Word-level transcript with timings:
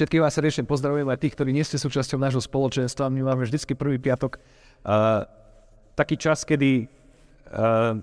Všetkých 0.00 0.24
vás 0.24 0.32
srdečne 0.32 0.64
pozdravujem 0.64 1.12
aj 1.12 1.20
tých, 1.20 1.36
ktorí 1.36 1.52
nie 1.52 1.60
ste 1.60 1.76
súčasťou 1.76 2.16
nášho 2.16 2.40
spoločenstva. 2.40 3.12
My 3.12 3.20
máme 3.20 3.44
vždycky 3.44 3.76
prvý 3.76 4.00
piatok 4.00 4.40
uh, 4.40 5.28
taký 5.92 6.16
čas, 6.16 6.40
kedy 6.48 6.88
uh, 6.88 8.00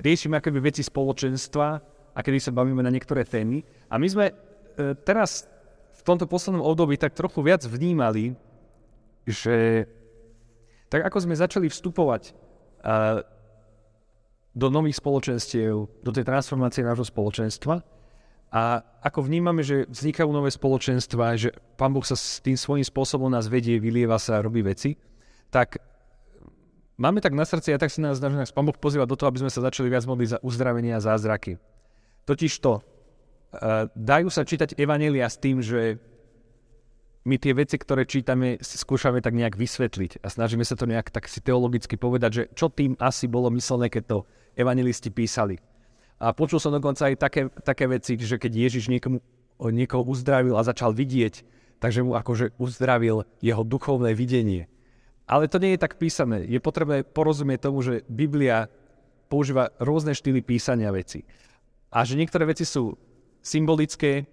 riešime 0.00 0.40
akoby 0.40 0.64
veci 0.64 0.80
spoločenstva 0.80 1.66
a 2.08 2.18
kedy 2.24 2.40
sa 2.40 2.56
bavíme 2.56 2.80
na 2.80 2.88
niektoré 2.88 3.28
témy. 3.28 3.60
A 3.92 4.00
my 4.00 4.08
sme 4.08 4.32
uh, 4.32 4.96
teraz 5.04 5.44
v 5.92 6.02
tomto 6.08 6.24
poslednom 6.24 6.64
období 6.64 6.96
tak 6.96 7.12
trochu 7.12 7.44
viac 7.44 7.60
vnímali, 7.68 8.32
že 9.28 9.84
tak 10.88 11.04
ako 11.04 11.20
sme 11.20 11.36
začali 11.36 11.68
vstupovať 11.68 12.32
uh, 12.80 13.20
do 14.56 14.72
nových 14.72 15.04
spoločenstiev, 15.04 16.00
do 16.00 16.10
tej 16.16 16.24
transformácie 16.24 16.80
nášho 16.80 17.04
spoločenstva, 17.04 17.84
a 18.54 18.86
ako 19.02 19.26
vnímame, 19.26 19.66
že 19.66 19.82
vznikajú 19.90 20.30
nové 20.30 20.46
spoločenstva, 20.54 21.34
že 21.34 21.50
Pán 21.74 21.90
Boh 21.90 22.06
sa 22.06 22.14
s 22.14 22.38
tým 22.38 22.54
svojím 22.54 22.86
spôsobom 22.86 23.26
nás 23.26 23.50
vedie, 23.50 23.82
vylieva 23.82 24.14
sa, 24.14 24.38
robí 24.38 24.62
veci, 24.62 24.94
tak 25.50 25.82
máme 26.94 27.18
tak 27.18 27.34
na 27.34 27.42
srdci 27.42 27.74
a 27.74 27.82
tak 27.82 27.90
si 27.90 27.98
nás, 27.98 28.22
nás 28.22 28.54
Pán 28.54 28.62
Boh 28.62 28.78
pozýva 28.78 29.10
do 29.10 29.18
toho, 29.18 29.26
aby 29.34 29.42
sme 29.42 29.50
sa 29.50 29.58
začali 29.58 29.90
viac 29.90 30.06
modliť 30.06 30.38
za 30.38 30.42
uzdravenie 30.46 30.94
a 30.94 31.02
zázraky. 31.02 31.58
Totiž 32.30 32.62
to, 32.62 32.78
uh, 32.78 33.90
dajú 33.98 34.30
sa 34.30 34.46
čítať 34.46 34.78
evanelia 34.78 35.26
s 35.26 35.34
tým, 35.34 35.58
že 35.58 35.98
my 37.26 37.34
tie 37.42 37.58
veci, 37.58 37.74
ktoré 37.74 38.06
čítame, 38.06 38.62
si 38.62 38.78
skúšame 38.78 39.18
tak 39.18 39.34
nejak 39.34 39.58
vysvetliť 39.58 40.22
a 40.22 40.30
snažíme 40.30 40.62
sa 40.62 40.78
to 40.78 40.86
nejak 40.86 41.10
tak 41.10 41.26
si 41.26 41.42
teologicky 41.42 41.98
povedať, 41.98 42.30
že 42.30 42.42
čo 42.54 42.70
tým 42.70 42.94
asi 43.02 43.26
bolo 43.26 43.50
myslené, 43.50 43.90
keď 43.90 44.04
to 44.06 44.18
evanelisti 44.54 45.10
písali. 45.10 45.58
A 46.22 46.30
počul 46.30 46.62
som 46.62 46.70
dokonca 46.70 47.10
aj 47.10 47.14
také, 47.18 47.50
také 47.62 47.84
veci, 47.90 48.14
že 48.16 48.38
keď 48.38 48.52
Ježiš 48.54 48.86
niekomu, 48.88 49.18
niekoho 49.60 50.06
uzdravil 50.06 50.54
a 50.54 50.66
začal 50.66 50.94
vidieť, 50.94 51.42
takže 51.82 52.06
mu 52.06 52.14
akože 52.16 52.56
uzdravil 52.56 53.26
jeho 53.42 53.62
duchovné 53.66 54.14
videnie. 54.16 54.70
Ale 55.24 55.48
to 55.48 55.56
nie 55.56 55.74
je 55.74 55.82
tak 55.82 55.96
písané. 55.96 56.44
Je 56.44 56.60
potrebné 56.60 57.00
porozumieť 57.02 57.68
tomu, 57.68 57.80
že 57.80 58.04
Biblia 58.06 58.68
používa 59.32 59.72
rôzne 59.80 60.12
štýly 60.12 60.44
písania 60.44 60.92
veci. 60.92 61.24
A 61.88 62.04
že 62.04 62.18
niektoré 62.18 62.44
veci 62.44 62.68
sú 62.68 62.94
symbolické, 63.40 64.28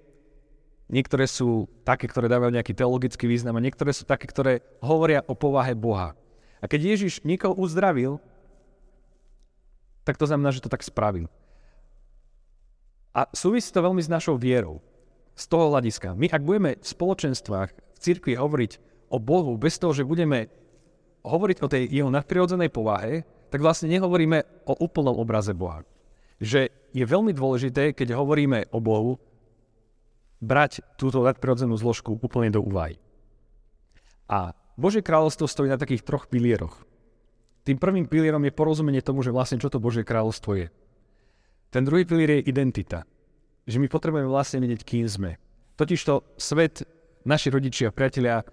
niektoré 0.91 1.25
sú 1.25 1.71
také, 1.87 2.11
ktoré 2.11 2.27
dávajú 2.27 2.51
nejaký 2.51 2.75
teologický 2.75 3.25
význam 3.25 3.55
a 3.55 3.63
niektoré 3.63 3.95
sú 3.95 4.03
také, 4.03 4.27
ktoré 4.27 4.59
hovoria 4.83 5.23
o 5.25 5.33
povahe 5.33 5.71
Boha. 5.71 6.13
A 6.59 6.67
keď 6.67 6.93
Ježiš 6.93 7.23
niekoho 7.23 7.55
uzdravil, 7.55 8.19
tak 10.03 10.19
to 10.19 10.27
znamená, 10.27 10.51
že 10.51 10.61
to 10.61 10.69
tak 10.69 10.83
spravil. 10.83 11.31
A 13.11 13.27
súvisí 13.35 13.71
to 13.75 13.83
veľmi 13.83 13.99
s 13.99 14.11
našou 14.11 14.39
vierou. 14.39 14.79
Z 15.35 15.51
toho 15.51 15.71
hľadiska. 15.71 16.15
My 16.15 16.31
ak 16.31 16.43
budeme 16.43 16.79
v 16.79 16.85
spoločenstvách, 16.85 17.69
v 17.71 17.99
cirkvi 17.99 18.39
hovoriť 18.39 18.71
o 19.11 19.17
Bohu 19.19 19.55
bez 19.59 19.75
toho, 19.79 19.91
že 19.91 20.07
budeme 20.07 20.47
hovoriť 21.21 21.57
o 21.61 21.67
tej 21.67 21.83
jeho 21.91 22.09
nadprirodzenej 22.09 22.71
povahe, 22.71 23.27
tak 23.51 23.59
vlastne 23.59 23.91
nehovoríme 23.91 24.63
o 24.67 24.73
úplnom 24.79 25.19
obraze 25.19 25.51
Boha. 25.51 25.83
Že 26.39 26.71
je 26.95 27.05
veľmi 27.05 27.35
dôležité, 27.35 27.91
keď 27.91 28.15
hovoríme 28.15 28.71
o 28.71 28.79
Bohu, 28.79 29.19
brať 30.41 30.81
túto 30.97 31.21
nadprirodzenú 31.21 31.77
zložku 31.77 32.17
úplne 32.17 32.49
do 32.49 32.63
úvahy. 32.63 32.97
A 34.25 34.55
Božie 34.79 35.05
kráľovstvo 35.05 35.45
stojí 35.45 35.69
na 35.69 35.77
takých 35.77 36.01
troch 36.01 36.25
pilieroch. 36.25 36.81
Tým 37.61 37.77
prvým 37.77 38.09
pilierom 38.09 38.41
je 38.41 38.55
porozumenie 38.55 39.05
tomu, 39.05 39.21
že 39.21 39.29
vlastne 39.29 39.61
čo 39.61 39.69
to 39.69 39.77
Božie 39.77 40.01
kráľovstvo 40.01 40.57
je. 40.57 40.67
Ten 41.71 41.87
druhý 41.87 42.03
pilier 42.03 42.43
je 42.43 42.51
identita. 42.51 43.07
Že 43.63 43.79
my 43.79 43.87
potrebujeme 43.87 44.27
vlastne 44.27 44.59
vedieť, 44.59 44.83
kým 44.83 45.07
sme. 45.07 45.39
Totižto 45.79 46.35
svet, 46.35 46.83
naši 47.23 47.47
rodičia, 47.47 47.95
priatelia 47.95 48.43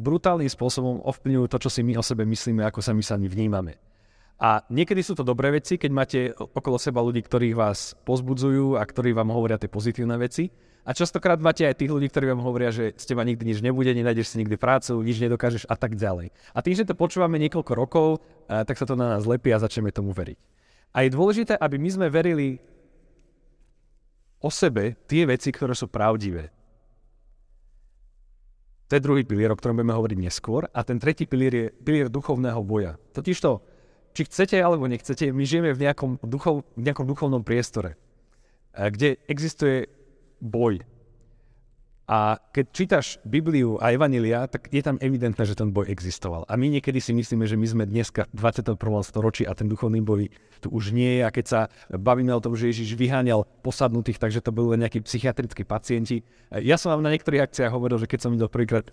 brutálnym 0.00 0.48
spôsobom 0.48 1.04
ovplyvňujú 1.04 1.46
to, 1.52 1.58
čo 1.68 1.68
si 1.68 1.84
my 1.84 2.00
o 2.00 2.02
sebe 2.02 2.24
myslíme, 2.24 2.64
ako 2.64 2.80
sa 2.80 2.96
my 2.96 3.04
sami 3.04 3.28
vnímame. 3.28 3.76
A 4.40 4.64
niekedy 4.72 5.04
sú 5.04 5.12
to 5.12 5.22
dobré 5.22 5.52
veci, 5.52 5.76
keď 5.76 5.90
máte 5.92 6.18
okolo 6.32 6.80
seba 6.80 7.04
ľudí, 7.04 7.20
ktorí 7.20 7.52
vás 7.52 7.94
pozbudzujú 8.08 8.80
a 8.80 8.82
ktorí 8.82 9.12
vám 9.12 9.30
hovoria 9.30 9.60
tie 9.60 9.68
pozitívne 9.68 10.16
veci. 10.16 10.48
A 10.82 10.90
častokrát 10.96 11.38
máte 11.38 11.62
aj 11.62 11.78
tých 11.78 11.92
ľudí, 11.94 12.10
ktorí 12.10 12.26
vám 12.32 12.42
hovoria, 12.42 12.74
že 12.74 12.90
z 12.98 13.04
teba 13.06 13.22
nikdy 13.22 13.54
nič 13.54 13.62
nebude, 13.62 13.94
nenájdeš 13.94 14.34
si 14.34 14.42
nikdy 14.42 14.58
prácu, 14.58 14.98
nič 15.04 15.22
nedokážeš 15.22 15.70
a 15.70 15.78
tak 15.78 15.94
ďalej. 15.94 16.34
A 16.56 16.58
tým, 16.58 16.74
že 16.74 16.88
to 16.88 16.98
počúvame 16.98 17.38
niekoľko 17.38 17.72
rokov, 17.76 18.08
eh, 18.48 18.66
tak 18.66 18.80
sa 18.80 18.88
to 18.88 18.98
na 18.98 19.14
nás 19.14 19.28
lepí 19.28 19.54
a 19.54 19.62
začneme 19.62 19.94
tomu 19.94 20.10
veriť. 20.10 20.61
A 20.92 21.04
je 21.04 21.10
dôležité, 21.16 21.56
aby 21.56 21.80
my 21.80 21.88
sme 21.88 22.06
verili 22.12 22.60
o 24.42 24.50
sebe 24.52 24.98
tie 25.08 25.24
veci, 25.24 25.48
ktoré 25.48 25.72
sú 25.72 25.88
pravdivé. 25.88 26.52
To 28.92 29.00
je 29.00 29.06
druhý 29.08 29.24
pilier, 29.24 29.48
o 29.48 29.56
ktorom 29.56 29.80
budeme 29.80 29.96
hovoriť 29.96 30.18
neskôr. 30.20 30.68
A 30.68 30.84
ten 30.84 31.00
tretí 31.00 31.24
pilier 31.24 31.52
je 31.56 31.66
pilier 31.72 32.12
duchovného 32.12 32.60
boja. 32.60 33.00
Totiž 33.16 33.40
to, 33.40 33.64
či 34.12 34.28
chcete 34.28 34.60
alebo 34.60 34.84
nechcete, 34.84 35.32
my 35.32 35.48
žijeme 35.48 35.72
v 35.72 35.88
nejakom, 35.88 36.20
duchov, 36.20 36.68
v 36.76 36.84
nejakom 36.84 37.08
duchovnom 37.08 37.40
priestore, 37.40 37.96
eh, 38.76 38.92
kde 38.92 39.16
existuje 39.32 39.88
boj. 40.44 40.84
A 42.12 42.36
keď 42.52 42.66
čítaš 42.76 43.16
Bibliu 43.24 43.80
a 43.80 43.88
Evanília, 43.88 44.44
tak 44.44 44.68
je 44.68 44.84
tam 44.84 45.00
evidentné, 45.00 45.48
že 45.48 45.56
ten 45.56 45.72
boj 45.72 45.88
existoval. 45.88 46.44
A 46.44 46.60
my 46.60 46.68
niekedy 46.68 47.00
si 47.00 47.16
myslíme, 47.16 47.48
že 47.48 47.56
my 47.56 47.64
sme 47.64 47.84
dneska 47.88 48.28
v 48.36 48.52
21. 48.52 48.76
storočí 49.00 49.48
a 49.48 49.56
ten 49.56 49.64
duchovný 49.64 50.04
boj 50.04 50.28
tu 50.60 50.68
už 50.68 50.92
nie 50.92 51.16
je. 51.16 51.22
A 51.24 51.32
keď 51.32 51.44
sa 51.48 51.60
bavíme 51.88 52.28
o 52.36 52.44
tom, 52.44 52.52
že 52.52 52.68
Ježiš 52.68 53.00
vyháňal 53.00 53.48
posadnutých, 53.64 54.20
takže 54.20 54.44
to 54.44 54.52
boli 54.52 54.76
nejakí 54.76 55.00
psychiatrickí 55.00 55.64
pacienti. 55.64 56.20
Ja 56.52 56.76
som 56.76 56.92
vám 56.92 57.00
na 57.00 57.16
niektorých 57.16 57.48
akciách 57.48 57.72
hovoril, 57.72 57.96
že 57.96 58.04
keď 58.04 58.28
som 58.28 58.36
videl 58.36 58.52
prvýkrát 58.52 58.92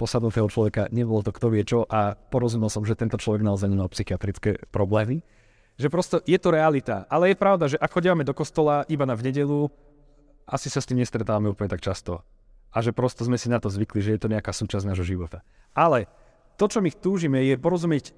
posadnutého 0.00 0.48
človeka, 0.48 0.88
nebolo 0.88 1.20
to 1.20 1.36
kto 1.36 1.52
vie 1.52 1.68
čo 1.68 1.84
a 1.84 2.16
porozumel 2.16 2.72
som, 2.72 2.80
že 2.80 2.96
tento 2.96 3.20
človek 3.20 3.44
naozaj 3.44 3.68
nemal 3.68 3.92
psychiatrické 3.92 4.56
problémy. 4.72 5.20
Že 5.76 5.92
prosto 5.92 6.16
je 6.24 6.40
to 6.40 6.48
realita. 6.48 7.04
Ale 7.12 7.28
je 7.28 7.36
pravda, 7.36 7.68
že 7.68 7.76
ak 7.76 7.92
chodíme 7.92 8.24
do 8.24 8.32
kostola 8.32 8.88
iba 8.88 9.04
na 9.04 9.12
v 9.12 9.28
nedelu, 9.28 9.68
asi 10.48 10.72
sa 10.72 10.80
s 10.80 10.88
tým 10.88 11.04
nestretávame 11.04 11.52
úplne 11.52 11.68
tak 11.76 11.84
často 11.84 12.24
a 12.68 12.78
že 12.84 12.92
prosto 12.92 13.24
sme 13.24 13.40
si 13.40 13.48
na 13.48 13.58
to 13.58 13.72
zvykli, 13.72 14.00
že 14.04 14.14
je 14.16 14.20
to 14.20 14.32
nejaká 14.32 14.52
súčasť 14.52 14.84
nášho 14.84 15.06
života. 15.06 15.40
Ale 15.72 16.08
to, 16.60 16.68
čo 16.68 16.82
my 16.82 16.90
túžime, 16.92 17.40
je 17.44 17.56
porozumieť 17.56 18.12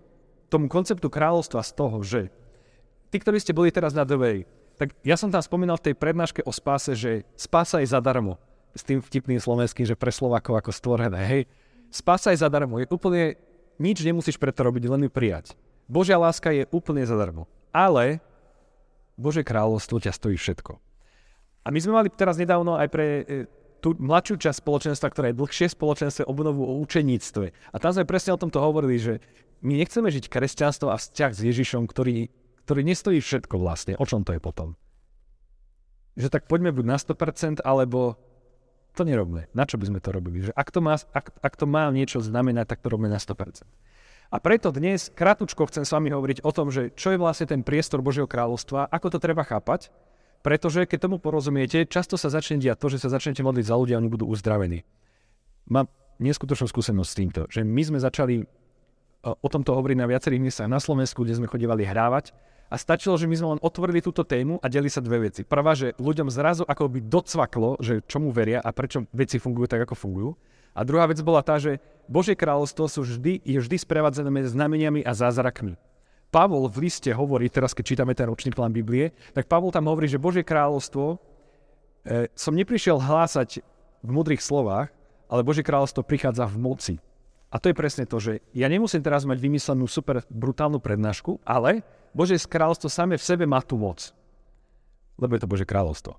tomu 0.51 0.67
konceptu 0.67 1.07
kráľovstva 1.07 1.63
z 1.63 1.73
toho, 1.77 1.97
že 2.03 2.21
tí, 3.15 3.17
ktorí 3.23 3.39
ste 3.39 3.55
boli 3.55 3.71
teraz 3.71 3.95
na 3.95 4.03
The 4.03 4.19
Way, 4.19 4.39
tak 4.81 4.97
ja 5.05 5.15
som 5.15 5.29
tam 5.29 5.45
spomínal 5.45 5.77
v 5.77 5.93
tej 5.93 5.95
prednáške 5.95 6.41
o 6.43 6.53
spáse, 6.57 6.97
že 6.97 7.29
spása 7.37 7.85
je 7.85 7.93
zadarmo. 7.93 8.41
S 8.73 8.87
tým 8.87 9.03
vtipným 9.03 9.43
slovenským, 9.43 9.85
že 9.85 9.99
pre 9.99 10.15
Slovákov 10.15 10.57
ako 10.57 10.71
stvorené. 10.73 11.21
Hej, 11.27 11.43
spása 11.93 12.33
je 12.33 12.41
zadarmo. 12.41 12.81
Je 12.81 12.89
úplne, 12.89 13.37
nič 13.77 14.01
nemusíš 14.01 14.41
preto 14.41 14.65
robiť, 14.65 14.89
len 14.89 15.05
ju 15.05 15.11
prijať. 15.13 15.53
Božia 15.91 16.17
láska 16.17 16.55
je 16.55 16.71
úplne 16.71 17.03
zadarmo. 17.03 17.45
Ale 17.75 18.23
Bože 19.21 19.45
kráľovstvo 19.45 20.01
ťa 20.01 20.17
stojí 20.17 20.41
všetko. 20.41 20.81
A 21.61 21.69
my 21.69 21.79
sme 21.83 21.93
mali 21.93 22.09
teraz 22.09 22.41
nedávno 22.41 22.79
aj 22.81 22.89
pre 22.89 23.07
e, 23.21 23.25
tú 23.81 23.97
mladšiu 23.97 24.37
časť 24.37 24.61
spoločenstva, 24.61 25.09
ktorá 25.09 25.27
je 25.33 25.41
dlhšie 25.41 25.67
spoločenstve, 25.73 26.29
obnovu 26.29 26.63
o 26.63 26.79
učeníctve. 26.85 27.47
A 27.73 27.77
tam 27.81 27.91
sme 27.97 28.05
presne 28.05 28.37
o 28.37 28.41
tomto 28.41 28.61
hovorili, 28.61 29.01
že 29.01 29.15
my 29.65 29.81
nechceme 29.81 30.09
žiť 30.13 30.29
kresťanstvo 30.29 30.93
a 30.93 31.01
vzťah 31.01 31.31
s 31.33 31.41
Ježišom, 31.41 31.89
ktorý, 31.89 32.29
ktorý 32.69 32.81
nestojí 32.85 33.19
všetko 33.25 33.57
vlastne. 33.57 33.97
O 33.97 34.05
čom 34.05 34.25
to 34.25 34.37
je 34.37 34.41
potom? 34.41 34.77
Že 36.17 36.29
tak 36.29 36.45
poďme 36.49 36.77
buď 36.77 36.85
na 36.85 36.97
100%, 37.01 37.65
alebo 37.65 38.21
to 38.93 39.03
nerobme. 39.09 39.49
Na 39.57 39.65
čo 39.65 39.81
by 39.81 39.89
sme 39.89 40.01
to 40.05 40.13
robili? 40.13 40.45
Že 40.45 40.53
ak 40.53 40.69
to 40.69 40.81
má, 40.85 40.95
ak, 40.97 41.27
ak 41.41 41.55
to 41.57 41.65
má 41.65 41.89
niečo 41.89 42.21
znamenať, 42.21 42.77
tak 42.77 42.85
to 42.85 42.93
robíme 42.93 43.09
na 43.09 43.21
100%. 43.21 43.65
A 44.31 44.37
preto 44.39 44.71
dnes 44.71 45.11
kratučko 45.11 45.67
chcem 45.67 45.83
s 45.83 45.91
vami 45.91 46.15
hovoriť 46.15 46.47
o 46.47 46.51
tom, 46.55 46.71
že 46.71 46.95
čo 46.95 47.11
je 47.11 47.19
vlastne 47.19 47.51
ten 47.51 47.67
priestor 47.67 47.99
Božieho 47.99 48.31
kráľovstva, 48.31 48.87
ako 48.87 49.07
to 49.11 49.19
treba 49.19 49.43
chápať 49.43 49.91
pretože 50.41 50.89
keď 50.89 51.09
tomu 51.09 51.17
porozumiete, 51.21 51.85
často 51.85 52.17
sa 52.17 52.33
začne 52.33 52.57
diať 52.57 52.81
to, 52.81 52.87
že 52.89 53.03
sa 53.05 53.13
začnete 53.13 53.45
modliť 53.45 53.65
za 53.69 53.77
ľudia 53.77 53.97
a 53.97 54.01
oni 54.01 54.09
budú 54.09 54.25
uzdravení. 54.29 54.85
Mám 55.69 55.93
neskutočnú 56.21 56.67
skúsenosť 56.69 57.11
s 57.11 57.19
týmto, 57.19 57.41
že 57.49 57.61
my 57.65 57.83
sme 57.85 57.99
začali 58.01 58.35
e, 58.41 58.45
o 59.25 59.49
tomto 59.49 59.77
hovoriť 59.77 59.97
na 60.01 60.09
viacerých 60.09 60.43
miestach 60.43 60.69
na 60.69 60.81
Slovensku, 60.81 61.25
kde 61.25 61.41
sme 61.41 61.49
chodívali 61.49 61.85
hrávať 61.85 62.33
a 62.71 62.79
stačilo, 62.79 63.19
že 63.19 63.27
my 63.27 63.37
sme 63.37 63.49
len 63.57 63.61
otvorili 63.61 64.01
túto 64.01 64.23
tému 64.23 64.63
a 64.63 64.67
deli 64.71 64.87
sa 64.87 65.03
dve 65.03 65.29
veci. 65.29 65.43
Prvá, 65.43 65.75
že 65.75 65.93
ľuďom 65.99 66.31
zrazu 66.31 66.63
ako 66.65 66.89
by 66.89 67.01
docvaklo, 67.05 67.71
že 67.83 68.05
čomu 68.07 68.31
veria 68.31 68.63
a 68.63 68.71
prečo 68.71 69.05
veci 69.11 69.43
fungujú 69.43 69.67
tak, 69.67 69.85
ako 69.85 69.99
fungujú. 69.99 70.31
A 70.71 70.87
druhá 70.87 71.11
vec 71.11 71.19
bola 71.19 71.43
tá, 71.43 71.59
že 71.59 71.83
Božie 72.07 72.39
kráľovstvo 72.39 72.87
sú 72.87 73.03
vždy, 73.03 73.43
je 73.43 73.59
vždy 73.59 73.77
sprevádzané 73.83 74.47
znameniami 74.47 75.03
a 75.03 75.13
zázrakmi. 75.13 75.75
Pavol 76.31 76.71
v 76.71 76.87
liste 76.87 77.11
hovorí, 77.11 77.51
teraz 77.51 77.75
keď 77.75 77.85
čítame 77.85 78.15
ten 78.15 78.31
ročný 78.31 78.55
plán 78.55 78.71
Biblie, 78.71 79.11
tak 79.35 79.51
Pavol 79.51 79.75
tam 79.75 79.91
hovorí, 79.91 80.07
že 80.07 80.23
Božie 80.23 80.47
kráľovstvo 80.47 81.19
e, 82.07 82.31
som 82.39 82.55
neprišiel 82.55 83.03
hlásať 83.03 83.67
v 84.01 84.11
mudrých 84.11 84.39
slovách, 84.39 84.95
ale 85.27 85.43
Božie 85.43 85.67
kráľovstvo 85.67 86.07
prichádza 86.07 86.47
v 86.47 86.57
moci. 86.63 86.95
A 87.51 87.59
to 87.59 87.67
je 87.67 87.75
presne 87.75 88.07
to, 88.07 88.23
že 88.23 88.39
ja 88.55 88.71
nemusím 88.71 89.03
teraz 89.03 89.27
mať 89.27 89.43
vymyslenú 89.43 89.91
super 89.91 90.23
brutálnu 90.31 90.79
prednášku, 90.79 91.43
ale 91.43 91.83
Božie 92.15 92.39
kráľovstvo 92.39 92.87
samé 92.87 93.19
v 93.19 93.27
sebe 93.27 93.43
má 93.43 93.59
tú 93.59 93.75
moc. 93.75 94.15
Lebo 95.19 95.35
je 95.35 95.43
to 95.43 95.51
Božie 95.51 95.67
kráľovstvo. 95.67 96.15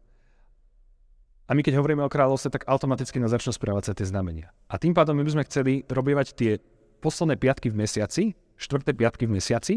A 1.47 1.55
my 1.55 1.63
keď 1.63 1.79
hovoríme 1.79 2.03
o 2.03 2.11
kráľovstve, 2.11 2.51
tak 2.51 2.67
automaticky 2.67 3.19
nás 3.19 3.31
začnú 3.31 3.51
správať 3.51 3.91
sa 3.91 3.93
tie 3.95 4.07
znamenia. 4.07 4.51
A 4.71 4.75
tým 4.75 4.95
pádom 4.95 5.15
my 5.15 5.23
by 5.23 5.35
sme 5.35 5.47
chceli 5.47 5.73
robievať 5.87 6.27
tie 6.35 6.59
posledné 7.03 7.35
piatky 7.35 7.71
v 7.71 7.79
mesiaci, 7.79 8.23
štvrté 8.55 8.95
piatky 8.95 9.27
v 9.27 9.35
mesiaci, 9.35 9.75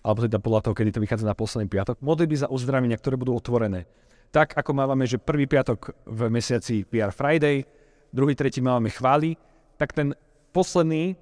alebo 0.00 0.24
teda 0.24 0.40
podľa 0.40 0.60
toho, 0.68 0.74
kedy 0.76 0.96
to 0.96 1.02
vychádza 1.04 1.28
na 1.28 1.36
posledný 1.36 1.68
piatok, 1.68 2.00
modlitby 2.00 2.36
za 2.36 2.48
uzdravenia, 2.48 2.96
ktoré 2.96 3.20
budú 3.20 3.36
otvorené. 3.36 3.84
Tak 4.30 4.56
ako 4.56 4.72
máme, 4.72 5.04
že 5.04 5.20
prvý 5.20 5.44
piatok 5.44 5.92
v 6.06 6.20
mesiaci 6.30 6.86
PR 6.86 7.12
Friday, 7.12 7.66
druhý, 8.14 8.32
tretí 8.38 8.62
máme 8.62 8.88
chvály, 8.88 9.36
tak 9.76 9.92
ten 9.92 10.14
posledný, 10.54 11.18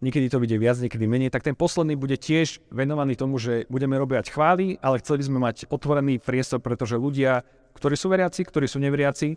niekedy 0.00 0.30
to 0.30 0.40
bude 0.40 0.54
viac, 0.54 0.78
niekedy 0.78 1.04
menej, 1.04 1.34
tak 1.34 1.44
ten 1.44 1.56
posledný 1.58 1.98
bude 1.98 2.14
tiež 2.14 2.62
venovaný 2.70 3.18
tomu, 3.18 3.36
že 3.42 3.66
budeme 3.66 3.98
robiť 3.98 4.30
chvály, 4.30 4.78
ale 4.80 5.02
chceli 5.02 5.26
sme 5.26 5.42
mať 5.42 5.66
otvorený 5.68 6.22
priestor, 6.22 6.62
pretože 6.62 6.94
ľudia, 6.94 7.42
ktorí 7.74 7.98
sú 7.98 8.06
veriaci, 8.08 8.46
ktorí 8.46 8.70
sú 8.70 8.78
neveriaci, 8.78 9.34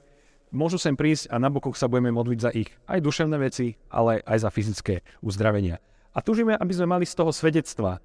môžu 0.53 0.79
sem 0.79 0.95
prísť 0.95 1.27
a 1.33 1.41
na 1.41 1.51
bokoch 1.51 1.75
sa 1.75 1.89
budeme 1.91 2.13
modliť 2.13 2.39
za 2.39 2.51
ich 2.53 2.69
aj 2.87 2.99
duševné 3.03 3.37
veci, 3.41 3.75
ale 3.91 4.23
aj 4.23 4.47
za 4.47 4.49
fyzické 4.53 5.01
uzdravenia. 5.19 5.81
A 6.13 6.21
túžime, 6.23 6.57
aby 6.57 6.73
sme 6.73 6.89
mali 6.89 7.05
z 7.05 7.13
toho 7.13 7.29
svedectva, 7.29 8.01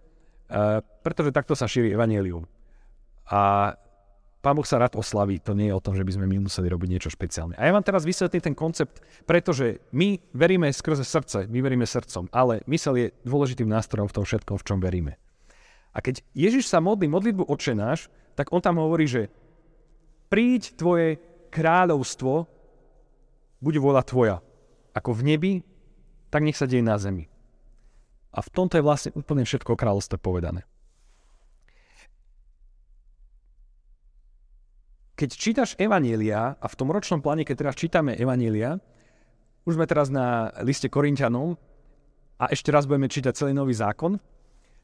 pretože 1.01 1.33
takto 1.33 1.57
sa 1.57 1.65
šíri 1.65 1.97
evanelium. 1.97 2.45
A 3.33 3.73
Pán 4.43 4.59
Boh 4.59 4.67
sa 4.67 4.83
rád 4.83 4.99
oslaví, 4.99 5.39
to 5.39 5.55
nie 5.55 5.71
je 5.71 5.79
o 5.79 5.85
tom, 5.85 5.95
že 5.95 6.03
by 6.03 6.19
sme 6.19 6.27
my 6.27 6.51
museli 6.51 6.67
robiť 6.67 6.89
niečo 6.91 7.15
špeciálne. 7.15 7.55
A 7.55 7.63
ja 7.63 7.71
vám 7.71 7.87
teraz 7.87 8.03
vysvetlím 8.03 8.43
ten 8.43 8.57
koncept, 8.59 8.99
pretože 9.23 9.79
my 9.95 10.19
veríme 10.35 10.67
skrze 10.67 11.07
srdce, 11.07 11.47
my 11.47 11.63
veríme 11.63 11.87
srdcom, 11.87 12.27
ale 12.35 12.59
mysel 12.67 12.99
je 12.99 13.07
dôležitým 13.23 13.71
nástrojom 13.71 14.11
v 14.11 14.17
tom 14.19 14.25
všetkom, 14.27 14.59
v 14.59 14.67
čom 14.67 14.83
veríme. 14.83 15.15
A 15.95 16.03
keď 16.03 16.27
Ježiš 16.35 16.67
sa 16.67 16.83
modlí 16.83 17.07
modlitbu 17.07 17.47
očenáš, 17.47 18.11
tak 18.35 18.51
on 18.51 18.59
tam 18.59 18.83
hovorí, 18.83 19.07
že 19.07 19.31
príď 20.27 20.75
tvoje 20.75 21.23
kráľovstvo, 21.55 22.51
buď 23.63 23.75
vola 23.79 24.03
tvoja, 24.03 24.43
ako 24.91 25.23
v 25.23 25.23
nebi, 25.23 25.53
tak 26.35 26.43
nech 26.43 26.59
sa 26.59 26.67
deje 26.67 26.83
na 26.83 26.99
zemi. 26.99 27.31
A 28.33 28.41
v 28.41 28.49
tomto 28.49 28.81
je 28.81 28.85
vlastne 28.85 29.11
úplne 29.13 29.45
všetko 29.45 29.77
o 29.77 29.81
kráľovstve 29.81 30.17
povedané. 30.17 30.65
Keď 35.17 35.31
čítaš 35.37 35.71
Evanielia, 35.77 36.57
a 36.57 36.67
v 36.67 36.75
tom 36.75 36.89
ročnom 36.91 37.21
pláne, 37.21 37.45
keď 37.45 37.69
teraz 37.69 37.75
čítame 37.79 38.17
Evanielia, 38.17 38.81
už 39.69 39.79
sme 39.79 39.87
teraz 39.87 40.11
na 40.11 40.51
liste 40.67 40.91
Korintianom 40.91 41.55
a 42.41 42.51
ešte 42.51 42.75
raz 42.75 42.89
budeme 42.89 43.07
čítať 43.07 43.37
celý 43.37 43.53
nový 43.55 43.77
zákon, 43.77 44.19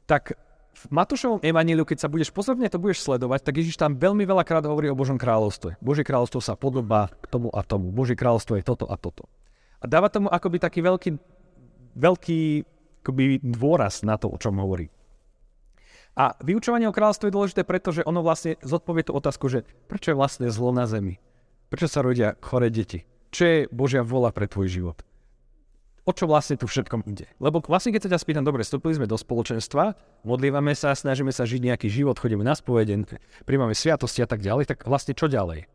tak 0.07 0.39
v 0.79 0.83
Matúšovom 0.95 1.43
evaníliu, 1.43 1.83
keď 1.83 2.07
sa 2.07 2.11
budeš 2.11 2.31
pozorne 2.31 2.71
to 2.71 2.79
budeš 2.79 3.03
sledovať, 3.03 3.43
tak 3.43 3.59
Ježiš 3.59 3.75
tam 3.75 3.99
veľmi 3.99 4.23
veľakrát 4.23 4.63
hovorí 4.63 4.87
o 4.87 4.95
Božom 4.95 5.19
kráľovstve. 5.19 5.75
Božie 5.83 6.07
kráľovstvo 6.07 6.39
sa 6.39 6.55
podobá 6.55 7.11
k 7.19 7.25
tomu 7.27 7.51
a 7.51 7.59
tomu. 7.65 7.91
Božie 7.91 8.15
kráľovstvo 8.15 8.55
je 8.55 8.63
toto 8.63 8.87
a 8.87 8.95
toto. 8.95 9.27
A 9.83 9.85
dáva 9.91 10.07
tomu 10.07 10.31
akoby 10.31 10.61
taký 10.61 10.79
veľký, 10.79 11.09
veľký 11.99 12.41
akoby 13.01 13.39
dôraz 13.41 14.03
na 14.03 14.19
to, 14.19 14.29
o 14.29 14.37
čom 14.37 14.59
hovorí. 14.59 14.91
A 16.19 16.35
vyučovanie 16.43 16.89
o 16.89 16.95
kráľstve 16.95 17.31
je 17.31 17.35
dôležité, 17.35 17.61
pretože 17.63 18.03
ono 18.03 18.19
vlastne 18.19 18.59
zodpovie 18.59 19.07
tú 19.07 19.15
otázku, 19.15 19.47
že 19.47 19.63
prečo 19.87 20.11
je 20.11 20.19
vlastne 20.19 20.51
zlo 20.51 20.75
na 20.75 20.83
zemi? 20.83 21.15
Prečo 21.71 21.87
sa 21.87 22.03
rodia 22.03 22.35
choré 22.43 22.67
deti? 22.67 23.07
Čo 23.29 23.43
je 23.45 23.57
Božia 23.69 24.03
vola 24.03 24.33
pre 24.33 24.49
tvoj 24.49 24.67
život? 24.67 24.97
O 26.09 26.11
čo 26.11 26.25
vlastne 26.25 26.57
tu 26.57 26.65
všetkom 26.65 27.05
ide? 27.05 27.29
Lebo 27.37 27.61
vlastne, 27.61 27.93
keď 27.93 28.09
sa 28.09 28.11
ťa 28.17 28.19
spýtam, 28.25 28.41
dobre, 28.41 28.65
vstúpili 28.65 28.97
sme 28.97 29.05
do 29.05 29.13
spoločenstva, 29.13 29.93
modlívame 30.25 30.73
sa, 30.73 30.97
snažíme 30.97 31.29
sa 31.29 31.45
žiť 31.45 31.61
nejaký 31.69 31.85
život, 31.85 32.17
chodíme 32.17 32.41
na 32.41 32.57
spoveden, 32.57 33.05
príjmame 33.45 33.77
sviatosti 33.77 34.25
a 34.25 34.27
tak 34.27 34.41
ďalej, 34.41 34.73
tak 34.73 34.89
vlastne 34.89 35.13
čo 35.13 35.29
ďalej? 35.29 35.69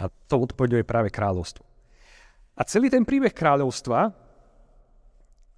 A 0.00 0.08
to 0.32 0.40
odpoveduje 0.40 0.80
práve 0.88 1.12
kráľovstvo. 1.12 1.60
A 2.56 2.64
celý 2.64 2.88
ten 2.88 3.04
príbeh 3.04 3.36
kráľovstva 3.36 4.16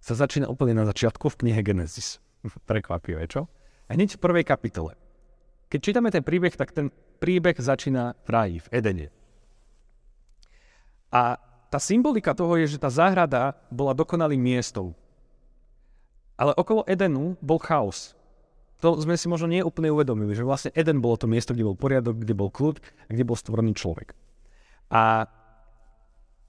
sa 0.02 0.18
začína 0.18 0.50
úplne 0.50 0.74
na 0.74 0.82
začiatku 0.82 1.30
v 1.30 1.38
knihe 1.46 1.62
Genesis. 1.62 2.18
Prekvapivé, 2.70 3.30
čo? 3.30 3.46
A 3.86 3.94
hneď 3.94 4.18
v 4.18 4.22
prvej 4.26 4.44
kapitole. 4.44 4.98
Keď 5.70 5.78
čítame 5.80 6.10
ten 6.10 6.26
príbeh, 6.26 6.52
tak 6.52 6.74
ten 6.74 6.90
príbeh 7.22 7.54
začína 7.54 8.18
v 8.26 8.28
raji, 8.28 8.56
v 8.66 8.68
Edene. 8.74 9.08
A 11.14 11.38
tá 11.70 11.78
symbolika 11.78 12.34
toho 12.34 12.58
je, 12.60 12.76
že 12.76 12.82
tá 12.82 12.90
záhrada 12.90 13.56
bola 13.70 13.94
dokonalým 13.96 14.42
miestom. 14.42 14.92
Ale 16.36 16.52
okolo 16.58 16.84
Edenu 16.84 17.38
bol 17.38 17.62
chaos. 17.62 18.18
To 18.82 18.98
sme 18.98 19.14
si 19.14 19.30
možno 19.30 19.46
nie 19.46 19.62
úplne 19.62 19.94
uvedomili, 19.94 20.34
že 20.34 20.42
vlastne 20.42 20.74
Eden 20.74 20.98
bolo 20.98 21.14
to 21.14 21.30
miesto, 21.30 21.54
kde 21.54 21.70
bol 21.70 21.78
poriadok, 21.78 22.18
kde 22.18 22.34
bol 22.34 22.50
kľud, 22.50 22.82
kde 23.06 23.22
bol 23.22 23.38
stvorený 23.38 23.78
človek. 23.78 24.10
A 24.90 25.30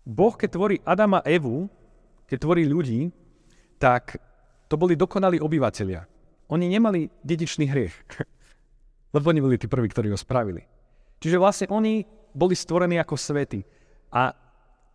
Boh, 0.04 0.34
keď 0.34 0.50
tvorí 0.58 0.76
Adama 0.84 1.22
a 1.22 1.30
Evu, 1.30 1.70
keď 2.28 2.38
tvorí 2.42 2.66
ľudí, 2.66 3.14
tak 3.84 4.16
to 4.72 4.80
boli 4.80 4.96
dokonalí 4.96 5.44
obyvateľia. 5.44 6.08
Oni 6.48 6.72
nemali 6.72 7.12
dedičný 7.20 7.68
hriech, 7.68 7.92
lebo 9.16 9.28
oni 9.28 9.44
boli 9.44 9.60
tí 9.60 9.68
prví, 9.68 9.92
ktorí 9.92 10.08
ho 10.08 10.16
spravili. 10.16 10.64
Čiže 11.20 11.36
vlastne 11.36 11.68
oni 11.68 12.08
boli 12.32 12.56
stvorení 12.56 12.96
ako 13.04 13.20
svety. 13.20 13.60
A 14.16 14.32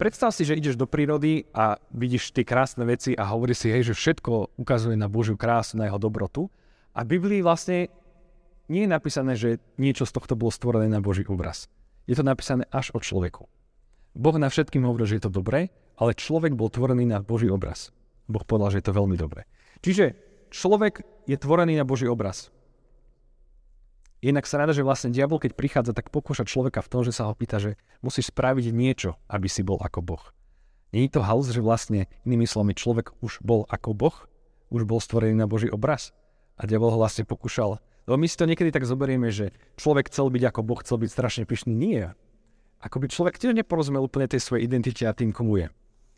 predstav 0.01 0.33
si, 0.33 0.49
že 0.49 0.57
ideš 0.57 0.81
do 0.81 0.89
prírody 0.89 1.45
a 1.53 1.77
vidíš 1.93 2.33
tie 2.33 2.49
krásne 2.49 2.89
veci 2.89 3.13
a 3.13 3.29
hovorí 3.29 3.53
si, 3.53 3.69
hej, 3.69 3.93
že 3.93 3.95
všetko 3.95 4.57
ukazuje 4.57 4.97
na 4.97 5.13
Božiu 5.13 5.37
krásu, 5.37 5.77
na 5.77 5.85
jeho 5.93 6.01
dobrotu. 6.01 6.49
A 6.97 7.05
v 7.05 7.21
Biblii 7.21 7.45
vlastne 7.45 7.93
nie 8.73 8.89
je 8.89 8.91
napísané, 8.91 9.37
že 9.37 9.61
niečo 9.77 10.09
z 10.09 10.17
tohto 10.17 10.33
bolo 10.33 10.49
stvorené 10.49 10.89
na 10.89 11.05
Boží 11.05 11.29
obraz. 11.29 11.69
Je 12.09 12.17
to 12.17 12.25
napísané 12.25 12.65
až 12.73 12.89
o 12.97 13.01
človeku. 13.05 13.45
Boh 14.17 14.37
na 14.41 14.49
všetkým 14.49 14.81
hovorí, 14.89 15.05
že 15.05 15.21
je 15.21 15.29
to 15.29 15.37
dobré, 15.45 15.69
ale 16.01 16.17
človek 16.17 16.57
bol 16.57 16.73
tvorený 16.73 17.05
na 17.05 17.21
Boží 17.21 17.53
obraz. 17.53 17.93
Boh 18.29 18.45
povedal, 18.45 18.77
že 18.77 18.79
je 18.85 18.87
to 18.93 18.97
veľmi 18.97 19.17
dobré. 19.17 19.49
Čiže 19.81 20.15
človek 20.53 21.03
je 21.25 21.37
tvorený 21.41 21.81
na 21.81 21.89
Boží 21.89 22.05
obraz. 22.05 22.53
Inak 24.19 24.51
sa 24.51 24.59
rada, 24.59 24.75
že 24.75 24.83
vlastne 24.83 25.15
diabol, 25.15 25.39
keď 25.39 25.55
prichádza, 25.55 25.93
tak 25.95 26.11
pokúša 26.11 26.43
človeka 26.43 26.83
v 26.83 26.91
tom, 26.91 27.01
že 27.07 27.15
sa 27.15 27.31
ho 27.31 27.39
pýta, 27.39 27.63
že 27.63 27.79
musíš 28.03 28.35
spraviť 28.35 28.75
niečo, 28.75 29.15
aby 29.31 29.47
si 29.47 29.63
bol 29.63 29.79
ako 29.79 30.03
Boh. 30.03 30.25
Nie 30.91 31.07
to 31.07 31.23
halus, 31.23 31.55
že 31.55 31.63
vlastne 31.63 32.11
inými 32.27 32.49
slovami 32.49 32.75
človek 32.75 33.15
už 33.23 33.39
bol 33.47 33.63
ako 33.71 33.95
Boh, 33.95 34.17
už 34.75 34.89
bol 34.89 34.99
stvorený 34.99 35.39
na 35.39 35.47
Boží 35.47 35.71
obraz. 35.71 36.11
A 36.59 36.67
diabol 36.67 36.91
ho 36.91 36.99
vlastne 36.99 37.23
pokúšal. 37.23 37.79
Lebo 38.11 38.17
my 38.19 38.27
si 38.27 38.35
to 38.35 38.49
niekedy 38.49 38.75
tak 38.75 38.89
zoberieme, 38.89 39.31
že 39.31 39.55
človek 39.79 40.11
chcel 40.11 40.33
byť 40.35 40.43
ako 40.51 40.61
Boh, 40.67 40.81
chcel 40.83 40.99
byť 40.99 41.11
strašne 41.13 41.45
pyšný. 41.47 41.71
Nie. 41.77 42.19
Ako 42.83 42.99
by 42.99 43.07
človek 43.07 43.39
tiež 43.39 43.55
neporozumel 43.55 44.03
úplne 44.03 44.27
tej 44.27 44.43
svojej 44.43 44.67
identite 44.67 45.07
a 45.07 45.15
tým, 45.15 45.31
komu 45.31 45.63
je. 45.63 45.67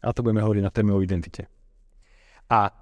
A 0.00 0.08
to 0.16 0.24
budeme 0.24 0.40
hovoriť 0.40 0.62
na 0.64 0.72
téme 0.72 0.96
o 0.96 1.04
identite. 1.04 1.52
A 2.50 2.74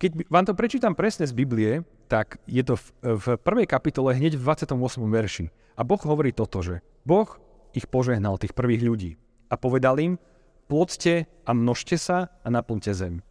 keď 0.00 0.28
vám 0.28 0.44
to 0.44 0.52
prečítam 0.52 0.92
presne 0.92 1.24
z 1.24 1.32
Biblie, 1.32 1.84
tak 2.08 2.40
je 2.44 2.60
to 2.64 2.76
v, 2.76 2.86
v 3.16 3.26
prvej 3.40 3.66
kapitole 3.68 4.12
hneď 4.16 4.36
v 4.36 4.44
28. 4.44 4.76
verši. 5.08 5.46
A 5.76 5.84
Boh 5.84 6.00
hovorí 6.00 6.32
toto, 6.36 6.60
že 6.60 6.84
Boh 7.08 7.28
ich 7.72 7.88
požehnal, 7.88 8.36
tých 8.36 8.52
prvých 8.52 8.84
ľudí. 8.84 9.10
A 9.48 9.56
povedal 9.56 9.96
im, 10.00 10.20
plodte 10.68 11.26
a 11.46 11.50
množte 11.50 11.96
sa 11.96 12.30
a 12.42 12.48
naplňte 12.48 12.92
zem. 12.92 13.24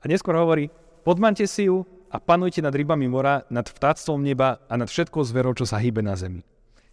A 0.00 0.08
neskôr 0.08 0.36
hovorí, 0.36 0.72
podmante 1.04 1.44
si 1.44 1.68
ju 1.68 1.84
a 2.10 2.18
panujte 2.18 2.64
nad 2.64 2.74
rybami 2.74 3.06
mora, 3.06 3.46
nad 3.52 3.68
vtáctvom 3.68 4.18
neba 4.20 4.62
a 4.66 4.74
nad 4.74 4.88
všetkou 4.88 5.22
zverou, 5.22 5.52
čo 5.54 5.68
sa 5.68 5.78
hýbe 5.78 6.02
na 6.02 6.16
zemi. 6.16 6.42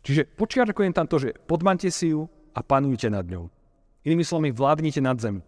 Čiže 0.06 0.30
počiarkujem 0.36 0.94
tam 0.94 1.08
to, 1.10 1.20
že 1.20 1.36
podmante 1.48 1.90
si 1.92 2.14
ju 2.14 2.30
a 2.54 2.60
panujte 2.60 3.10
nad 3.10 3.26
ňou. 3.26 3.50
Inými 4.08 4.24
slovami, 4.24 4.56
vládnite 4.56 5.02
nad 5.04 5.18
zem. 5.20 5.44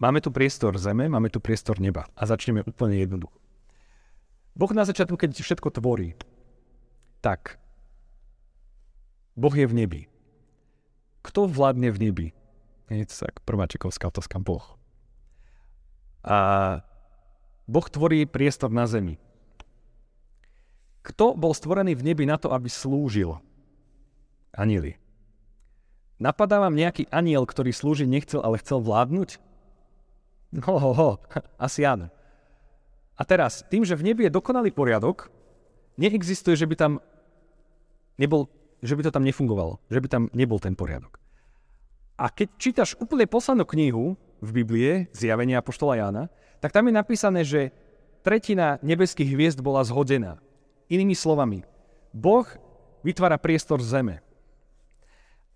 Máme 0.00 0.24
tu 0.24 0.32
priestor 0.32 0.80
zeme, 0.80 1.12
máme 1.12 1.28
tu 1.28 1.44
priestor 1.44 1.76
neba. 1.76 2.08
A 2.16 2.24
začneme 2.24 2.64
úplne 2.64 2.96
jednoducho. 2.96 3.36
Boh 4.56 4.72
na 4.72 4.88
začiatku, 4.88 5.14
keď 5.14 5.36
všetko 5.36 5.68
tvorí, 5.76 6.16
tak 7.20 7.60
Boh 9.36 9.52
je 9.52 9.68
v 9.68 9.76
nebi. 9.76 10.00
Kto 11.20 11.44
vládne 11.44 11.92
v 11.92 11.98
nebi? 12.08 12.26
Je 12.88 13.06
to 13.06 13.28
tak 13.28 13.44
prváčikovská 13.44 14.08
otázka 14.08 14.40
Boh. 14.40 14.64
A 16.24 16.80
Boh 17.68 17.86
tvorí 17.86 18.24
priestor 18.24 18.72
na 18.72 18.88
zemi. 18.88 19.20
Kto 21.04 21.36
bol 21.36 21.52
stvorený 21.52 21.92
v 21.96 22.12
nebi 22.12 22.24
na 22.24 22.40
to, 22.40 22.52
aby 22.52 22.72
slúžil? 22.72 23.36
Anieli. 24.56 24.96
Napadá 26.20 26.60
vám 26.60 26.76
nejaký 26.76 27.08
aniel, 27.08 27.48
ktorý 27.48 27.72
slúžiť 27.72 28.08
nechcel, 28.08 28.40
ale 28.44 28.60
chcel 28.60 28.84
vládnuť? 28.84 29.49
No, 30.50 30.78
ho, 30.78 30.90
ho, 30.92 31.10
asi 31.66 31.86
áno. 31.86 32.10
A 33.14 33.22
teraz, 33.22 33.62
tým, 33.68 33.84
že 33.84 33.94
v 33.94 34.10
nebi 34.10 34.26
je 34.26 34.32
dokonalý 34.32 34.72
poriadok, 34.72 35.28
neexistuje, 36.00 36.56
že 36.56 36.64
by 36.64 36.74
tam 36.74 36.92
nebol, 38.16 38.48
že 38.80 38.96
by 38.96 39.02
to 39.04 39.14
tam 39.14 39.24
nefungovalo, 39.28 39.76
že 39.92 40.00
by 40.00 40.08
tam 40.08 40.22
nebol 40.32 40.56
ten 40.56 40.72
poriadok. 40.72 41.20
A 42.20 42.28
keď 42.28 42.48
čítaš 42.60 42.90
úplne 43.00 43.24
poslednú 43.28 43.64
knihu 43.64 44.16
v 44.40 44.50
Biblie, 44.60 44.92
Zjavenia 45.12 45.60
Apoštola 45.60 45.96
Jána, 46.00 46.28
tak 46.60 46.72
tam 46.72 46.88
je 46.88 46.92
napísané, 46.92 47.40
že 47.44 47.72
tretina 48.20 48.76
nebeských 48.84 49.32
hviezd 49.32 49.60
bola 49.64 49.80
zhodená. 49.84 50.36
Inými 50.92 51.16
slovami, 51.16 51.64
Boh 52.12 52.44
vytvára 53.00 53.40
priestor 53.40 53.80
zeme. 53.80 54.20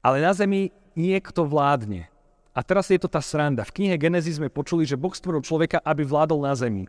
Ale 0.01 0.21
na 0.21 0.33
zemi 0.33 0.73
niekto 0.97 1.45
vládne. 1.45 2.09
A 2.55 2.63
teraz 2.63 2.87
je 2.87 3.03
to 3.03 3.11
tá 3.11 3.19
sranda. 3.19 3.67
V 3.67 3.83
knihe 3.83 3.99
Genesis 3.99 4.39
sme 4.39 4.47
počuli, 4.47 4.87
že 4.87 4.95
Boh 4.95 5.11
stvoril 5.11 5.43
človeka, 5.43 5.83
aby 5.83 6.07
vládol 6.07 6.47
na 6.47 6.55
zemi. 6.55 6.87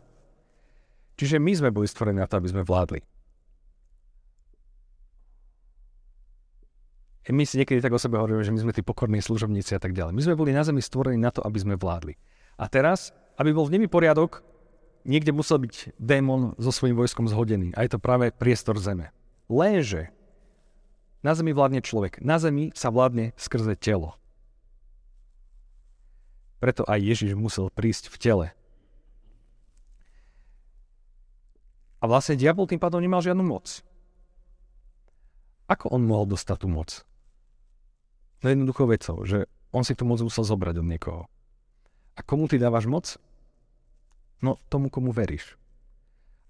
Čiže 1.18 1.42
my 1.42 1.52
sme 1.58 1.70
boli 1.74 1.90
stvorení 1.90 2.22
na 2.22 2.30
to, 2.30 2.38
aby 2.38 2.48
sme 2.54 2.62
vládli. 2.62 3.02
My 7.26 7.42
si 7.42 7.58
niekedy 7.58 7.82
tak 7.82 7.90
o 7.90 7.98
sebe 7.98 8.22
hovoríme, 8.22 8.46
že 8.46 8.54
my 8.54 8.62
sme 8.62 8.70
tí 8.70 8.86
pokorní 8.86 9.18
služobníci 9.18 9.74
a 9.74 9.82
tak 9.82 9.90
ďalej. 9.90 10.14
My 10.14 10.22
sme 10.22 10.38
boli 10.38 10.54
na 10.54 10.62
zemi 10.62 10.78
stvorení 10.78 11.18
na 11.18 11.34
to, 11.34 11.42
aby 11.42 11.58
sme 11.58 11.74
vládli. 11.74 12.14
A 12.54 12.70
teraz, 12.70 13.10
aby 13.34 13.50
bol 13.50 13.66
v 13.66 13.74
nemi 13.74 13.90
poriadok, 13.90 14.46
niekde 15.02 15.34
musel 15.34 15.58
byť 15.58 15.98
démon 15.98 16.54
so 16.62 16.70
svojím 16.70 16.94
vojskom 16.94 17.26
zhodený. 17.26 17.74
A 17.74 17.82
je 17.82 17.90
to 17.90 17.98
práve 17.98 18.30
priestor 18.30 18.78
zeme. 18.78 19.10
Lenže 19.50 20.14
na 21.26 21.34
zemi 21.34 21.50
vládne 21.50 21.82
človek. 21.82 22.22
Na 22.22 22.38
zemi 22.38 22.70
sa 22.78 22.94
vládne 22.94 23.34
skrze 23.34 23.74
telo. 23.74 24.14
Preto 26.66 26.82
aj 26.82 26.98
Ježiš 26.98 27.38
musel 27.38 27.70
prísť 27.70 28.10
v 28.10 28.16
tele. 28.18 28.46
A 32.02 32.10
vlastne 32.10 32.34
diabol 32.34 32.66
tým 32.66 32.82
pádom 32.82 32.98
nemal 32.98 33.22
žiadnu 33.22 33.46
moc. 33.46 33.86
Ako 35.70 35.94
on 35.94 36.02
mohol 36.02 36.26
dostať 36.26 36.66
tú 36.66 36.66
moc? 36.66 37.06
No 38.42 38.50
jednoduchou 38.50 38.90
vecou, 38.90 39.22
že 39.22 39.46
on 39.70 39.86
si 39.86 39.94
tú 39.94 40.02
moc 40.10 40.18
musel 40.18 40.42
zobrať 40.42 40.82
od 40.82 40.90
niekoho. 40.90 41.22
A 42.18 42.26
komu 42.26 42.50
ty 42.50 42.58
dávaš 42.58 42.90
moc? 42.90 43.14
No 44.42 44.58
tomu, 44.66 44.90
komu 44.90 45.14
veríš. 45.14 45.54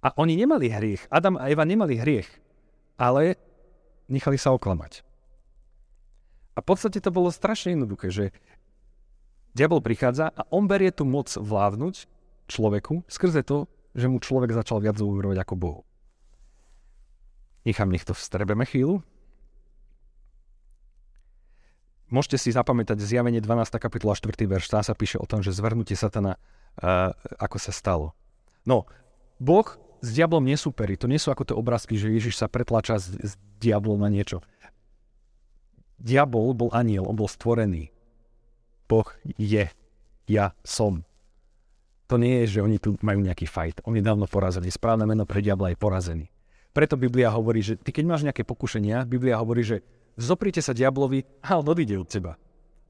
A 0.01 0.17
oni 0.17 0.33
nemali 0.33 0.73
hriech. 0.73 1.13
Adam 1.13 1.37
a 1.37 1.53
Eva 1.53 1.69
nemali 1.69 2.01
hriech. 2.01 2.33
Ale 2.97 3.37
nechali 4.09 4.41
sa 4.41 4.57
oklamať. 4.57 5.05
A 6.57 6.65
v 6.65 6.69
podstate 6.73 7.05
to 7.05 7.13
bolo 7.13 7.29
strašne 7.29 7.77
jednoduché, 7.77 8.09
že 8.09 8.25
diabol 9.57 9.81
prichádza 9.81 10.29
a 10.29 10.45
on 10.53 10.69
berie 10.69 10.93
tú 10.93 11.09
moc 11.09 11.33
vládnuť 11.33 12.05
človeku 12.53 13.09
skrze 13.09 13.41
to, 13.41 13.65
že 13.97 14.13
mu 14.13 14.21
človek 14.21 14.53
začal 14.53 14.85
viac 14.85 15.01
uverovať 15.01 15.39
ako 15.41 15.55
Bohu. 15.57 15.83
Nechám 17.65 17.89
nech 17.89 18.05
to 18.05 18.13
vstrebeme 18.13 18.69
chvíľu. 18.69 19.01
Môžete 22.07 22.39
si 22.39 22.55
zapamätať 22.55 23.03
zjavenie 23.03 23.43
12. 23.43 23.83
kapitola 23.83 24.15
4. 24.15 24.31
verš, 24.47 24.71
tam 24.71 24.85
sa 24.87 24.95
píše 24.95 25.19
o 25.19 25.27
tom, 25.27 25.43
že 25.43 25.51
zvrhnutie 25.51 25.99
satana, 25.99 26.39
uh, 26.79 27.11
ako 27.43 27.59
sa 27.59 27.75
stalo. 27.75 28.15
No, 28.63 28.87
Boh 29.43 29.67
s 29.99 30.15
diablom 30.15 30.47
nesúperí, 30.47 30.95
to 30.95 31.11
nie 31.11 31.19
sú 31.19 31.35
ako 31.35 31.51
tie 31.51 31.57
obrázky, 31.59 31.99
že 31.99 32.15
Ježiš 32.15 32.39
sa 32.39 32.47
pretlača 32.47 33.03
s, 33.03 33.11
s 33.11 33.35
diablom 33.59 33.99
na 33.99 34.07
niečo. 34.07 34.39
Diabol 35.99 36.55
bol 36.55 36.71
aniel, 36.71 37.11
on 37.11 37.19
bol 37.19 37.27
stvorený. 37.27 37.91
Boh 38.87 39.07
je, 39.39 39.67
ja 40.31 40.47
som. 40.63 41.03
To 42.07 42.17
nie 42.23 42.47
je, 42.47 42.59
že 42.59 42.63
oni 42.63 42.79
tu 42.79 42.95
majú 43.03 43.19
nejaký 43.19 43.51
fight. 43.51 43.83
On 43.83 43.95
je 43.95 44.03
dávno 44.03 44.31
porazený. 44.31 44.71
Správne 44.71 45.11
meno 45.11 45.27
pre 45.27 45.43
diabla 45.43 45.75
je 45.75 45.79
porazený. 45.79 46.27
Preto 46.71 46.95
Biblia 46.95 47.35
hovorí, 47.35 47.65
že 47.67 47.75
ty 47.75 47.91
keď 47.91 48.05
máš 48.07 48.23
nejaké 48.23 48.47
pokušenia, 48.47 49.09
Biblia 49.09 49.41
hovorí, 49.43 49.67
že 49.67 49.83
zoprite 50.15 50.63
sa 50.63 50.71
diablovi 50.71 51.25
a 51.43 51.59
on 51.59 51.67
odíde 51.67 51.99
od 51.99 52.07
teba. 52.07 52.39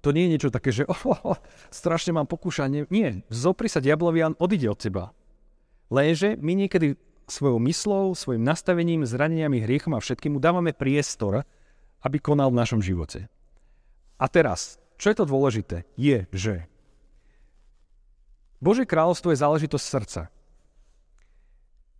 To 0.05 0.12
nie 0.12 0.29
je 0.29 0.33
niečo 0.37 0.50
také, 0.53 0.71
že 0.71 0.85
oh, 0.93 1.03
oh, 1.07 1.21
oh, 1.35 1.38
strašne 1.73 2.12
mám 2.12 2.29
pokúšanie. 2.29 2.91
Nie, 2.93 3.25
zopri 3.33 3.73
sa 3.73 3.81
diablovi 3.81 4.19
a 4.21 4.29
on 4.35 4.38
odíde 4.38 4.69
od 4.69 4.79
teba. 4.79 5.05
Lenže 5.88 6.37
my 6.37 6.53
niekedy 6.67 6.99
svojou 7.26 7.59
myslou, 7.67 8.15
svojim 8.15 8.43
nastavením, 8.43 9.03
zraneniami, 9.03 9.62
hriechom 9.62 9.95
a 9.95 10.03
všetkým 10.03 10.37
mu 10.37 10.41
dávame 10.43 10.71
priestor, 10.71 11.43
aby 12.03 12.23
konal 12.23 12.55
v 12.55 12.59
našom 12.62 12.79
živote. 12.79 13.26
A 14.17 14.26
teraz, 14.31 14.79
čo 14.97 15.12
je 15.12 15.17
to 15.17 15.29
dôležité, 15.29 15.85
je, 15.97 16.25
že 16.33 16.65
Božie 18.61 18.88
kráľovstvo 18.88 19.33
je 19.33 19.43
záležitosť 19.43 19.85
srdca. 19.85 20.23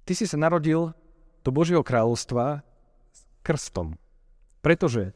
Ty 0.07 0.13
si 0.17 0.25
sa 0.25 0.39
narodil 0.41 0.97
do 1.45 1.51
Božieho 1.53 1.85
kráľovstva 1.85 2.65
krstom. 3.45 3.95
Pretože 4.65 5.15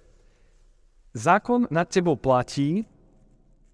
zákon 1.16 1.66
nad 1.72 1.90
tebou 1.90 2.14
platí, 2.14 2.86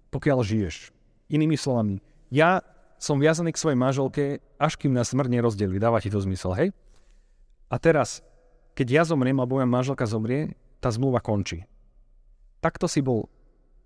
pokiaľ 0.09 0.41
žiješ. 0.41 0.89
Inými 1.29 1.59
slovami, 1.59 1.99
ja 2.33 2.63
som 2.97 3.21
viazaný 3.21 3.53
k 3.53 3.61
svojej 3.61 3.77
manželke, 3.77 4.23
až 4.57 4.73
kým 4.79 4.95
nás 4.95 5.13
smrť 5.13 5.29
nerozdelí. 5.29 5.77
Dáva 5.77 6.01
ti 6.01 6.09
to 6.09 6.17
zmysel, 6.17 6.57
hej? 6.57 6.73
A 7.69 7.77
teraz, 7.77 8.25
keď 8.73 8.87
ja 8.89 9.03
zomriem, 9.05 9.37
alebo 9.37 9.61
moja 9.61 9.69
manželka 9.69 10.09
zomrie, 10.09 10.57
tá 10.81 10.89
zmluva 10.89 11.21
končí. 11.21 11.67
Takto 12.57 12.89
si 12.89 13.05
bol, 13.05 13.29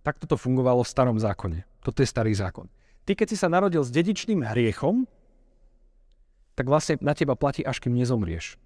takto 0.02 0.26
to 0.30 0.38
fungovalo 0.38 0.82
v 0.86 0.92
starom 0.92 1.18
zákone. 1.18 1.66
Toto 1.82 2.02
je 2.02 2.10
starý 2.10 2.34
zákon. 2.34 2.70
Ty, 3.06 3.18
keď 3.18 3.28
si 3.34 3.38
sa 3.38 3.50
narodil 3.50 3.82
s 3.82 3.90
dedičným 3.90 4.46
hriechom, 4.46 5.10
tak 6.54 6.70
vlastne 6.70 7.02
na 7.02 7.18
teba 7.18 7.34
platí, 7.34 7.66
až 7.66 7.82
kým 7.82 7.98
nezomrieš. 7.98 8.62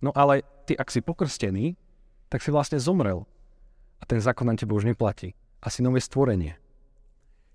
No 0.00 0.12
ale 0.16 0.44
ty, 0.64 0.72
ak 0.72 0.88
si 0.88 1.04
pokrstený, 1.04 1.76
tak 2.32 2.40
si 2.40 2.48
vlastne 2.48 2.80
zomrel. 2.80 3.28
A 4.00 4.08
ten 4.08 4.20
zákon 4.20 4.48
na 4.48 4.56
teba 4.56 4.76
už 4.76 4.88
neplatí. 4.88 5.36
Asi 5.60 5.80
nové 5.80 6.00
stvorenie. 6.00 6.56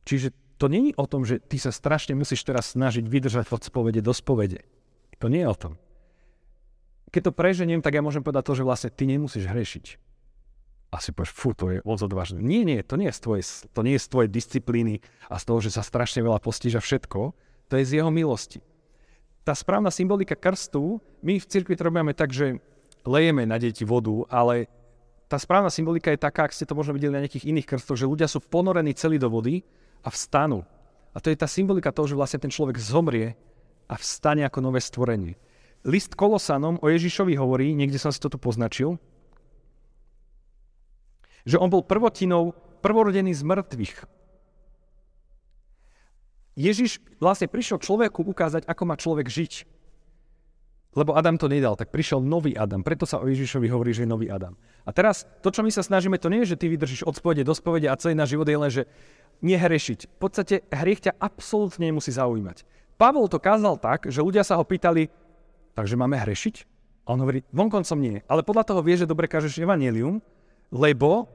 Čiže 0.05 0.33
to 0.57 0.67
není 0.67 0.91
o 0.97 1.05
tom, 1.05 1.23
že 1.23 1.39
ty 1.39 1.61
sa 1.61 1.69
strašne 1.69 2.17
musíš 2.17 2.43
teraz 2.43 2.73
snažiť 2.73 3.05
vydržať 3.05 3.49
od 3.53 3.61
spovede 3.63 4.01
do 4.01 4.11
spovede. 4.11 4.65
To 5.21 5.29
nie 5.29 5.45
je 5.45 5.51
o 5.51 5.57
tom. 5.57 5.73
Keď 7.09 7.21
to 7.29 7.33
preženiem, 7.33 7.81
tak 7.81 7.97
ja 7.97 8.05
môžem 8.05 8.21
povedať 8.21 8.43
to, 8.45 8.53
že 8.61 8.67
vlastne 8.67 8.89
ty 8.93 9.09
nemusíš 9.09 9.49
hrešiť. 9.49 9.85
Asi 10.89 11.13
povieš, 11.13 11.31
fú, 11.37 11.53
to 11.53 11.69
je 11.69 11.77
moc 11.85 12.01
odvážne. 12.01 12.41
Nie, 12.41 12.65
nie, 12.65 12.81
to 12.81 12.97
nie, 12.97 13.13
je 13.13 13.17
z 13.17 13.21
tvojej, 13.21 13.43
to 13.77 13.81
nie 13.85 13.93
je 13.93 14.01
z 14.01 14.09
tvojej 14.09 14.29
disciplíny 14.33 14.93
a 15.29 15.37
z 15.37 15.43
toho, 15.45 15.59
že 15.61 15.69
sa 15.69 15.85
strašne 15.85 16.25
veľa 16.25 16.41
postíža 16.41 16.81
všetko. 16.81 17.19
To 17.69 17.73
je 17.77 17.83
z 17.85 18.01
jeho 18.01 18.09
milosti. 18.09 18.65
Tá 19.45 19.53
správna 19.53 19.93
symbolika 19.93 20.33
krstu, 20.33 20.97
my 21.21 21.37
v 21.37 21.45
cirkvi 21.45 21.77
to 21.77 21.85
robíme 21.85 22.13
tak, 22.17 22.33
že 22.33 22.57
lejeme 23.05 23.45
na 23.45 23.61
deti 23.61 23.85
vodu, 23.85 24.25
ale 24.33 24.65
tá 25.29 25.37
správna 25.37 25.69
symbolika 25.69 26.09
je 26.09 26.25
taká, 26.25 26.49
ak 26.49 26.57
ste 26.57 26.65
to 26.65 26.73
možno 26.73 26.97
videli 26.97 27.13
na 27.13 27.21
nejakých 27.21 27.45
iných 27.45 27.69
krstoch, 27.69 28.01
že 28.01 28.09
ľudia 28.09 28.25
sú 28.25 28.41
ponorení 28.41 28.97
celý 28.97 29.21
do 29.21 29.29
vody 29.29 29.61
a 30.01 30.09
vstanú. 30.09 30.65
A 31.13 31.21
to 31.21 31.29
je 31.29 31.37
tá 31.37 31.45
symbolika 31.45 31.93
toho, 31.93 32.09
že 32.09 32.17
vlastne 32.17 32.41
ten 32.41 32.49
človek 32.49 32.81
zomrie 32.81 33.37
a 33.85 33.93
vstane 33.93 34.41
ako 34.41 34.65
nové 34.65 34.81
stvorenie. 34.81 35.37
List 35.85 36.17
Kolosanom 36.17 36.81
o 36.81 36.89
Ježišovi 36.89 37.37
hovorí, 37.37 37.77
niekde 37.77 38.01
som 38.01 38.09
si 38.09 38.17
to 38.17 38.27
tu 38.27 38.41
poznačil, 38.41 38.97
že 41.43 41.59
on 41.59 41.71
bol 41.71 41.83
prvotinou, 41.85 42.55
prvorodený 42.79 43.35
z 43.35 43.43
mŕtvych. 43.43 43.95
Ježiš 46.59 46.99
vlastne 47.23 47.47
prišiel 47.47 47.79
človeku 47.79 48.19
ukázať, 48.19 48.67
ako 48.67 48.83
má 48.83 48.99
človek 48.99 49.31
žiť. 49.31 49.63
Lebo 50.97 51.13
Adam 51.13 51.37
to 51.37 51.45
nedal, 51.45 51.77
tak 51.77 51.93
prišiel 51.93 52.19
nový 52.19 52.57
Adam. 52.57 52.81
Preto 52.81 53.05
sa 53.05 53.21
o 53.21 53.29
Ježišovi 53.29 53.69
hovorí, 53.69 53.93
že 53.93 54.03
je 54.03 54.11
nový 54.11 54.27
Adam. 54.27 54.57
A 54.83 54.91
teraz 54.91 55.23
to, 55.45 55.53
čo 55.53 55.61
my 55.61 55.69
sa 55.69 55.85
snažíme, 55.85 56.17
to 56.17 56.33
nie 56.33 56.43
je, 56.43 56.57
že 56.57 56.59
ty 56.59 56.65
vydržíš 56.65 57.05
od 57.05 57.13
spovede 57.13 57.45
do 57.45 57.53
spovede 57.53 57.85
a 57.87 57.95
celý 57.95 58.17
náš 58.17 58.33
život 58.33 58.49
je 58.49 58.57
len, 58.57 58.71
že 58.73 58.83
nehrešiť. 59.45 59.99
V 60.09 60.17
podstate 60.17 60.65
hriech 60.73 61.05
ťa 61.05 61.13
absolútne 61.21 61.93
nemusí 61.93 62.09
zaujímať. 62.09 62.65
Pavol 62.99 63.31
to 63.31 63.39
kázal 63.39 63.79
tak, 63.79 64.09
že 64.09 64.19
ľudia 64.19 64.43
sa 64.43 64.57
ho 64.59 64.65
pýtali, 64.65 65.07
takže 65.77 65.95
máme 65.95 66.19
hrešiť? 66.19 66.55
A 67.07 67.15
on 67.15 67.23
hovorí, 67.23 67.45
vonkoncom 67.53 67.95
nie. 68.01 68.19
Ale 68.27 68.43
podľa 68.43 68.67
toho 68.67 68.81
vie, 68.83 68.99
že 68.99 69.07
dobre 69.07 69.29
kážeš 69.29 69.61
evanelium, 69.61 70.19
lebo 70.69 71.29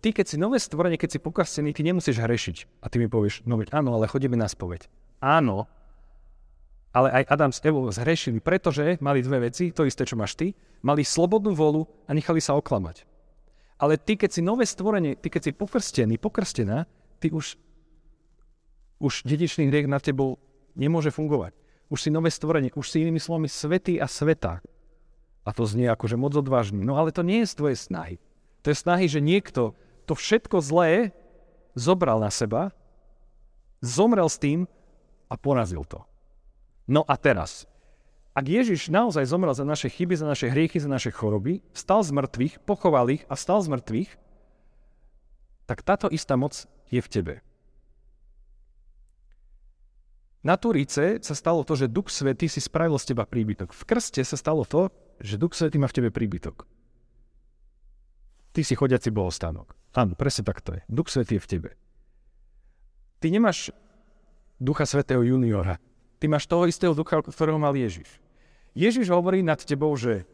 ty, 0.00 0.12
keď 0.12 0.26
si 0.26 0.36
nové 0.36 0.60
stvorenie, 0.60 1.00
keď 1.00 1.16
si 1.16 1.18
pokrstený, 1.20 1.76
ty 1.76 1.84
nemusíš 1.84 2.20
hrešiť. 2.20 2.84
A 2.84 2.88
ty 2.88 2.96
mi 3.00 3.08
povieš, 3.08 3.44
no 3.44 3.60
veď 3.60 3.76
áno, 3.76 3.96
ale 3.96 4.08
chodíme 4.08 4.36
na 4.36 4.48
spoveď. 4.48 4.88
Áno, 5.20 5.68
ale 6.90 7.22
aj 7.22 7.24
Adam 7.30 7.52
s 7.54 7.62
Evou 7.62 7.86
zhrešili, 7.86 8.42
pretože 8.42 8.98
mali 8.98 9.22
dve 9.22 9.46
veci, 9.46 9.70
to 9.70 9.86
isté, 9.86 10.02
čo 10.02 10.18
máš 10.18 10.34
ty, 10.34 10.58
mali 10.82 11.06
slobodnú 11.06 11.54
volu 11.54 11.86
a 12.08 12.16
nechali 12.16 12.42
sa 12.42 12.58
oklamať. 12.58 13.06
Ale 13.80 13.96
ty, 13.96 14.18
keď 14.18 14.30
si 14.34 14.42
nové 14.42 14.66
stvorenie, 14.66 15.14
ty, 15.16 15.30
keď 15.30 15.42
si 15.48 15.52
pokrstený, 15.54 16.18
pokrstená, 16.18 16.84
ty 17.22 17.30
už, 17.30 17.56
už 19.00 19.24
dedičný 19.24 19.70
hriech 19.70 19.88
na 19.88 20.02
tebou 20.02 20.36
nemôže 20.74 21.14
fungovať. 21.14 21.54
Už 21.88 22.06
si 22.06 22.10
nové 22.10 22.28
stvorenie, 22.28 22.74
už 22.74 22.86
si 22.90 23.06
inými 23.06 23.22
slovami 23.22 23.48
svetý 23.48 24.02
a 24.02 24.10
sveta. 24.10 24.60
A 25.46 25.50
to 25.56 25.64
znie 25.64 25.88
akože 25.88 26.20
moc 26.20 26.36
odvážny. 26.36 26.84
No 26.84 27.00
ale 27.00 27.14
to 27.14 27.24
nie 27.24 27.42
je 27.42 27.50
z 27.50 27.56
tvojej 27.56 27.78
snahy. 27.78 28.14
To 28.62 28.72
je 28.72 28.76
snahy, 28.76 29.08
že 29.08 29.24
niekto 29.24 29.72
to 30.04 30.12
všetko 30.12 30.60
zlé 30.60 31.16
zobral 31.72 32.20
na 32.20 32.28
seba, 32.28 32.74
zomrel 33.80 34.28
s 34.28 34.36
tým 34.36 34.68
a 35.30 35.34
porazil 35.38 35.86
to. 35.88 36.04
No 36.90 37.06
a 37.06 37.14
teraz, 37.16 37.70
ak 38.34 38.46
Ježiš 38.46 38.90
naozaj 38.90 39.26
zomrel 39.26 39.54
za 39.54 39.62
naše 39.62 39.88
chyby, 39.88 40.18
za 40.18 40.26
naše 40.26 40.50
hriechy, 40.50 40.82
za 40.82 40.90
naše 40.90 41.14
choroby, 41.14 41.62
stal 41.72 42.02
z 42.02 42.10
mŕtvych, 42.14 42.66
pochoval 42.66 43.08
ich 43.14 43.22
a 43.30 43.34
stal 43.38 43.62
z 43.62 43.70
mŕtvych, 43.70 44.10
tak 45.70 45.86
táto 45.86 46.10
istá 46.10 46.34
moc 46.34 46.66
je 46.90 46.98
v 46.98 47.08
tebe. 47.08 47.34
Na 50.40 50.56
Turice 50.56 51.20
sa 51.20 51.34
stalo 51.36 51.62
to, 51.68 51.76
že 51.76 51.92
Duch 51.92 52.08
Svetý 52.08 52.48
si 52.48 52.64
spravil 52.64 52.96
z 52.96 53.12
teba 53.12 53.28
príbytok. 53.28 53.76
V 53.76 53.82
krste 53.84 54.24
sa 54.24 54.40
stalo 54.40 54.64
to, 54.64 54.88
že 55.20 55.36
Duch 55.36 55.52
Svetý 55.52 55.76
má 55.76 55.84
v 55.84 56.00
tebe 56.00 56.10
príbytok. 56.10 56.64
Ty 58.60 58.68
si 58.68 58.76
chodiaci 58.76 59.08
bohostánok. 59.08 59.72
Áno, 59.96 60.12
presne 60.12 60.44
tak 60.44 60.60
to 60.60 60.76
je. 60.76 60.84
Duch 60.84 61.08
Svetý 61.08 61.40
je 61.40 61.44
v 61.48 61.48
tebe. 61.48 61.70
Ty 63.24 63.32
nemáš 63.32 63.72
Ducha 64.60 64.84
Svetého 64.84 65.24
juniora. 65.24 65.80
Ty 66.20 66.28
máš 66.28 66.44
toho 66.44 66.68
istého 66.68 66.92
ducha, 66.92 67.24
ktorého 67.24 67.56
mal 67.56 67.72
Ježiš. 67.72 68.20
Ježiš 68.76 69.08
hovorí 69.08 69.40
nad 69.40 69.56
tebou, 69.64 69.96
že 69.96 70.28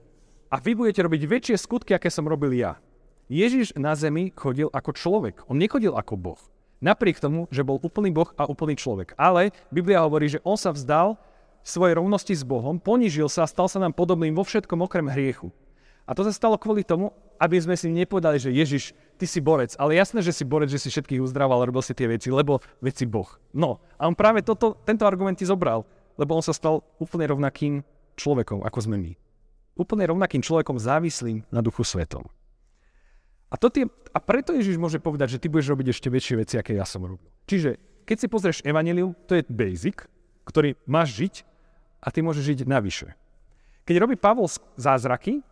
a 0.50 0.58
vy 0.58 0.74
budete 0.74 1.06
robiť 1.06 1.22
väčšie 1.22 1.54
skutky, 1.54 1.94
aké 1.94 2.10
som 2.10 2.26
robil 2.26 2.50
ja. 2.58 2.82
Ježiš 3.30 3.78
na 3.78 3.94
zemi 3.94 4.34
chodil 4.34 4.74
ako 4.74 4.98
človek. 4.98 5.46
On 5.46 5.54
nechodil 5.54 5.94
ako 5.94 6.18
Boh. 6.18 6.42
Napriek 6.82 7.22
tomu, 7.22 7.46
že 7.54 7.62
bol 7.62 7.78
úplný 7.78 8.10
Boh 8.10 8.34
a 8.34 8.50
úplný 8.50 8.74
človek. 8.74 9.14
Ale 9.14 9.54
Biblia 9.70 10.02
hovorí, 10.02 10.34
že 10.34 10.42
on 10.42 10.58
sa 10.58 10.74
vzdal 10.74 11.14
svojej 11.62 11.94
rovnosti 11.94 12.34
s 12.34 12.42
Bohom, 12.42 12.82
ponížil 12.82 13.30
sa 13.30 13.46
a 13.46 13.50
stal 13.54 13.70
sa 13.70 13.78
nám 13.78 13.94
podobným 13.94 14.34
vo 14.34 14.42
všetkom 14.42 14.82
okrem 14.82 15.06
hriechu. 15.14 15.54
A 16.06 16.14
to 16.14 16.22
sa 16.22 16.30
stalo 16.30 16.54
kvôli 16.54 16.86
tomu, 16.86 17.10
aby 17.42 17.58
sme 17.58 17.74
si 17.74 17.90
nepovedali, 17.90 18.38
že 18.38 18.54
Ježiš, 18.54 18.94
ty 19.18 19.26
si 19.26 19.42
borec. 19.42 19.74
Ale 19.76 19.98
jasné, 19.98 20.22
že 20.22 20.30
si 20.30 20.46
borec, 20.46 20.70
že 20.70 20.78
si 20.78 20.88
všetkých 20.88 21.18
uzdraval, 21.18 21.66
robil 21.66 21.82
si 21.82 21.92
tie 21.92 22.06
veci, 22.06 22.30
lebo 22.30 22.62
veci 22.78 23.04
Boh. 23.04 23.26
No, 23.50 23.82
a 23.98 24.06
on 24.06 24.14
práve 24.14 24.46
toto, 24.46 24.78
tento 24.86 25.02
argument 25.02 25.34
ti 25.34 25.44
zobral, 25.44 25.82
lebo 26.14 26.38
on 26.38 26.46
sa 26.46 26.54
stal 26.54 26.86
úplne 27.02 27.26
rovnakým 27.26 27.82
človekom, 28.14 28.62
ako 28.62 28.78
sme 28.86 28.96
my. 28.96 29.12
Úplne 29.76 30.08
rovnakým 30.08 30.40
človekom 30.40 30.80
závislým 30.80 31.44
na 31.52 31.60
Duchu 31.60 31.84
Svetom. 31.84 32.24
A, 33.50 33.54
to 33.60 33.68
tie, 33.68 33.84
a 34.10 34.18
preto 34.18 34.56
Ježiš 34.56 34.80
môže 34.80 34.98
povedať, 34.98 35.36
že 35.36 35.42
ty 35.42 35.46
budeš 35.52 35.70
robiť 35.74 35.92
ešte 35.92 36.08
väčšie 36.08 36.34
veci, 36.40 36.54
aké 36.56 36.74
ja 36.74 36.88
som 36.88 37.04
robil. 37.04 37.28
Čiže 37.46 37.78
keď 38.06 38.16
si 38.16 38.26
pozrieš 38.30 38.58
Evangelium, 38.62 39.14
to 39.26 39.38
je 39.38 39.46
basic, 39.46 40.06
ktorý 40.46 40.78
máš 40.86 41.18
žiť 41.18 41.34
a 42.02 42.08
ty 42.14 42.22
môžeš 42.22 42.42
žiť 42.54 42.58
navyše. 42.66 43.14
Keď 43.86 43.96
robí 44.02 44.14
Pavol 44.18 44.50
zázraky, 44.74 45.42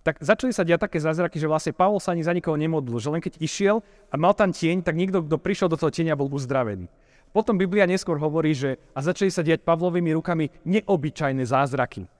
tak 0.00 0.16
začali 0.20 0.52
sa 0.52 0.64
diať 0.64 0.88
také 0.88 0.96
zázraky, 0.96 1.36
že 1.36 1.50
vlastne 1.50 1.76
Pavol 1.76 2.00
sa 2.00 2.16
ani 2.16 2.24
za 2.24 2.32
nikoho 2.32 2.56
nemodlil, 2.56 2.96
že 2.96 3.12
len 3.12 3.20
keď 3.20 3.36
išiel 3.36 3.84
a 4.08 4.14
mal 4.16 4.32
tam 4.32 4.52
tieň, 4.52 4.80
tak 4.80 4.96
nikto, 4.96 5.24
kto 5.24 5.36
prišiel 5.36 5.68
do 5.68 5.76
toho 5.76 5.92
tieňa, 5.92 6.16
bol 6.16 6.32
uzdravený. 6.32 6.88
Potom 7.30 7.54
Biblia 7.54 7.86
neskôr 7.86 8.18
hovorí, 8.18 8.56
že 8.56 8.80
a 8.90 9.04
začali 9.04 9.30
sa 9.30 9.46
diať 9.46 9.62
Pavlovými 9.62 10.10
rukami 10.18 10.50
neobyčajné 10.66 11.46
zázraky. 11.46 12.10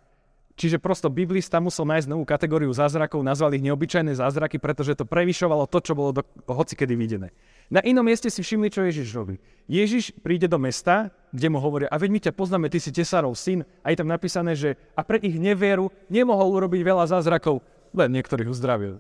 Čiže 0.59 0.83
prosto 0.83 1.09
biblista 1.09 1.57
musel 1.63 1.89
nájsť 1.89 2.11
novú 2.11 2.27
kategóriu 2.27 2.69
zázrakov, 2.75 3.25
nazvali 3.25 3.57
ich 3.57 3.67
neobyčajné 3.71 4.13
zázraky, 4.19 4.61
pretože 4.61 4.99
to 4.99 5.09
prevyšovalo 5.09 5.65
to, 5.71 5.79
čo 5.81 5.93
bolo 5.97 6.11
do, 6.21 6.23
hoci 6.51 6.75
kedy 6.77 6.95
videné. 6.99 7.29
Na 7.71 7.81
inom 7.81 8.03
mieste 8.03 8.29
si 8.29 8.43
všimli, 8.43 8.69
čo 8.69 8.85
Ježiš 8.85 9.15
robí. 9.15 9.39
Ježiš 9.71 10.13
príde 10.21 10.51
do 10.51 10.59
mesta, 10.59 11.15
kde 11.31 11.49
mu 11.49 11.63
hovoria, 11.63 11.89
a 11.89 11.97
veď 11.97 12.11
my 12.11 12.21
ťa 12.29 12.33
poznáme, 12.35 12.67
ty 12.69 12.83
si 12.83 12.91
tesárov 12.91 13.33
syn, 13.39 13.63
a 13.81 13.95
je 13.95 13.99
tam 14.03 14.11
napísané, 14.11 14.53
že 14.59 14.75
a 14.99 15.07
pre 15.07 15.23
ich 15.23 15.39
nevieru 15.39 15.89
nemohol 16.11 16.51
urobiť 16.61 16.83
veľa 16.83 17.09
zázrakov, 17.09 17.63
len 17.95 18.11
niektorých 18.11 18.51
uzdravil. 18.51 18.99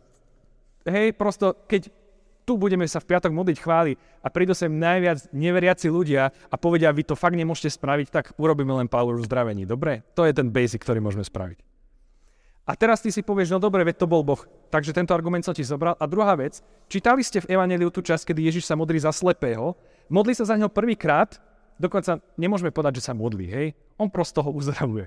Hej, 0.88 1.12
prosto, 1.12 1.52
keď 1.69 1.92
tu 2.50 2.59
budeme 2.59 2.83
sa 2.90 2.99
v 2.99 3.14
piatok 3.14 3.30
modliť 3.30 3.62
chváli 3.62 3.95
a 4.19 4.26
prídu 4.26 4.59
sem 4.59 4.66
najviac 4.66 5.30
neveriaci 5.30 5.87
ľudia 5.87 6.35
a 6.35 6.54
povedia, 6.59 6.90
vy 6.90 7.07
to 7.07 7.14
fakt 7.14 7.38
nemôžete 7.38 7.78
spraviť, 7.78 8.07
tak 8.11 8.35
urobíme 8.42 8.75
len 8.75 8.90
Power 8.90 9.14
uzdravení. 9.14 9.62
Dobre? 9.62 10.02
To 10.19 10.26
je 10.26 10.35
ten 10.35 10.50
basic, 10.50 10.83
ktorý 10.83 10.99
môžeme 10.99 11.23
spraviť. 11.23 11.62
A 12.66 12.75
teraz 12.75 13.07
ty 13.07 13.14
si 13.14 13.23
povieš, 13.23 13.54
no 13.54 13.62
dobre, 13.62 13.87
veď 13.87 14.02
to 14.02 14.11
bol 14.11 14.26
Boh. 14.26 14.42
Takže 14.75 14.90
tento 14.90 15.14
argument 15.14 15.47
som 15.47 15.54
ti 15.54 15.62
zobral. 15.62 15.95
A 15.95 16.11
druhá 16.11 16.35
vec, 16.35 16.59
čítali 16.90 17.23
ste 17.23 17.38
v 17.38 17.54
Evangeliu 17.54 17.95
tú 17.95 18.02
časť, 18.02 18.35
kedy 18.35 18.50
Ježiš 18.50 18.66
sa 18.66 18.75
modlí 18.75 18.99
za 18.99 19.14
slepého, 19.14 19.78
modlí 20.11 20.35
sa 20.35 20.42
za 20.42 20.59
neho 20.59 20.71
prvýkrát, 20.71 21.38
dokonca 21.78 22.19
nemôžeme 22.35 22.75
povedať, 22.75 22.99
že 22.99 23.07
sa 23.07 23.14
modlí, 23.14 23.47
hej? 23.47 23.78
On 23.95 24.11
prosto 24.11 24.42
ho 24.42 24.50
uzdravuje 24.50 25.07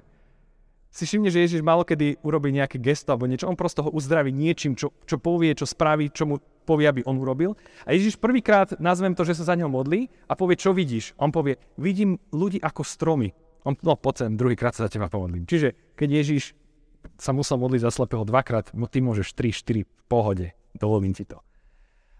si 0.93 1.09
všimne, 1.09 1.33
že 1.33 1.41
Ježiš 1.41 1.65
malo 1.65 1.81
kedy 1.81 2.21
urobí 2.21 2.53
nejaké 2.53 2.77
gesto 2.77 3.09
alebo 3.09 3.25
niečo, 3.25 3.49
on 3.49 3.57
prosto 3.57 3.81
ho 3.81 3.89
uzdraví 3.89 4.29
niečím, 4.29 4.77
čo, 4.77 4.93
čo 5.09 5.17
povie, 5.17 5.57
čo 5.57 5.65
spraví, 5.65 6.13
čo 6.13 6.29
mu 6.29 6.37
povie, 6.63 6.87
aby 6.87 7.01
on 7.03 7.19
urobil. 7.19 7.59
A 7.83 7.93
Ježiš 7.93 8.17
prvýkrát 8.17 8.73
nazvem 8.79 9.13
to, 9.13 9.27
že 9.27 9.37
sa 9.37 9.51
za 9.51 9.55
neho 9.59 9.69
modlí 9.69 10.07
a 10.25 10.33
povie, 10.33 10.57
čo 10.57 10.71
vidíš. 10.71 11.13
On 11.19 11.29
povie, 11.29 11.59
vidím 11.75 12.17
ľudí 12.31 12.57
ako 12.63 12.81
stromy. 12.81 13.35
On, 13.63 13.75
no 13.79 13.95
poď 13.95 14.27
sem, 14.27 14.31
druhýkrát 14.35 14.75
sa 14.75 14.87
za 14.87 14.91
teba 14.91 15.07
pomodlím. 15.07 15.47
Čiže 15.47 15.95
keď 15.95 16.09
Ježiš 16.23 16.55
sa 17.19 17.31
musel 17.35 17.59
modliť 17.59 17.81
za 17.83 17.91
slepého 17.91 18.23
dvakrát, 18.23 18.71
ty 18.71 18.99
môžeš 18.99 19.35
3-4 19.35 19.83
v 19.87 20.03
pohode, 20.07 20.47
dovolím 20.75 21.15
ti 21.15 21.27
to. 21.27 21.39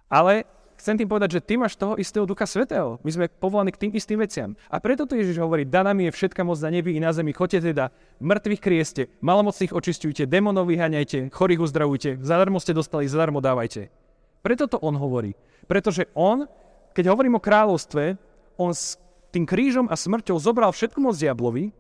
Ale 0.08 0.48
chcem 0.78 1.00
tým 1.00 1.10
povedať, 1.10 1.40
že 1.40 1.46
ty 1.46 1.56
máš 1.56 1.80
toho 1.80 1.96
istého 1.96 2.28
Ducha 2.28 2.46
Svetého. 2.46 3.00
My 3.02 3.12
sme 3.12 3.26
povolaní 3.32 3.72
k 3.72 3.88
tým 3.88 3.92
istým 3.96 4.20
veciam. 4.20 4.54
A 4.68 4.78
preto 4.84 5.08
to 5.08 5.16
Ježiš 5.16 5.40
hovorí, 5.40 5.64
daná 5.64 5.96
mi 5.96 6.08
je 6.08 6.16
všetka 6.16 6.44
moc 6.44 6.60
na 6.60 6.70
nebi 6.70 6.96
i 6.96 7.00
na 7.00 7.16
zemi. 7.16 7.32
Choďte 7.34 7.74
teda, 7.74 7.90
mŕtvych 8.20 8.62
krieste, 8.62 9.02
malomocných 9.24 9.74
očistujte, 9.74 10.28
démonov 10.28 10.70
vyháňajte, 10.70 11.32
chorých 11.32 11.64
uzdravujte, 11.64 12.10
zadarmo 12.22 12.60
ste 12.60 12.76
dostali, 12.76 13.08
zadarmo 13.08 13.40
dávajte. 13.40 14.03
Preto 14.44 14.68
to 14.68 14.78
on 14.84 15.00
hovorí. 15.00 15.32
Pretože 15.66 16.12
on, 16.14 16.44
keď 16.92 17.16
hovorím 17.16 17.40
o 17.40 17.42
kráľovstve, 17.42 18.20
on 18.60 18.76
s 18.76 19.00
tým 19.32 19.48
krížom 19.48 19.88
a 19.88 19.96
smrťou 19.96 20.38
zobral 20.38 20.70
všetku 20.76 21.00
moc 21.00 21.16
diablovi 21.18 21.72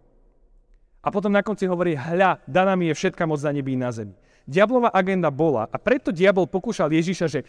a 1.03 1.07
potom 1.11 1.29
na 1.29 1.43
konci 1.43 1.67
hovorí, 1.67 1.93
hľa, 1.93 2.41
daná 2.47 2.73
mi 2.79 2.87
je 2.89 2.95
všetka 2.95 3.27
moc 3.27 3.43
na 3.43 3.51
nebi 3.51 3.75
na 3.75 3.91
zemi. 3.91 4.15
Diablová 4.47 4.89
agenda 4.95 5.27
bola 5.27 5.67
a 5.67 5.77
preto 5.77 6.09
diabol 6.15 6.47
pokúšal 6.47 6.89
Ježiša, 6.89 7.27
že 7.27 7.39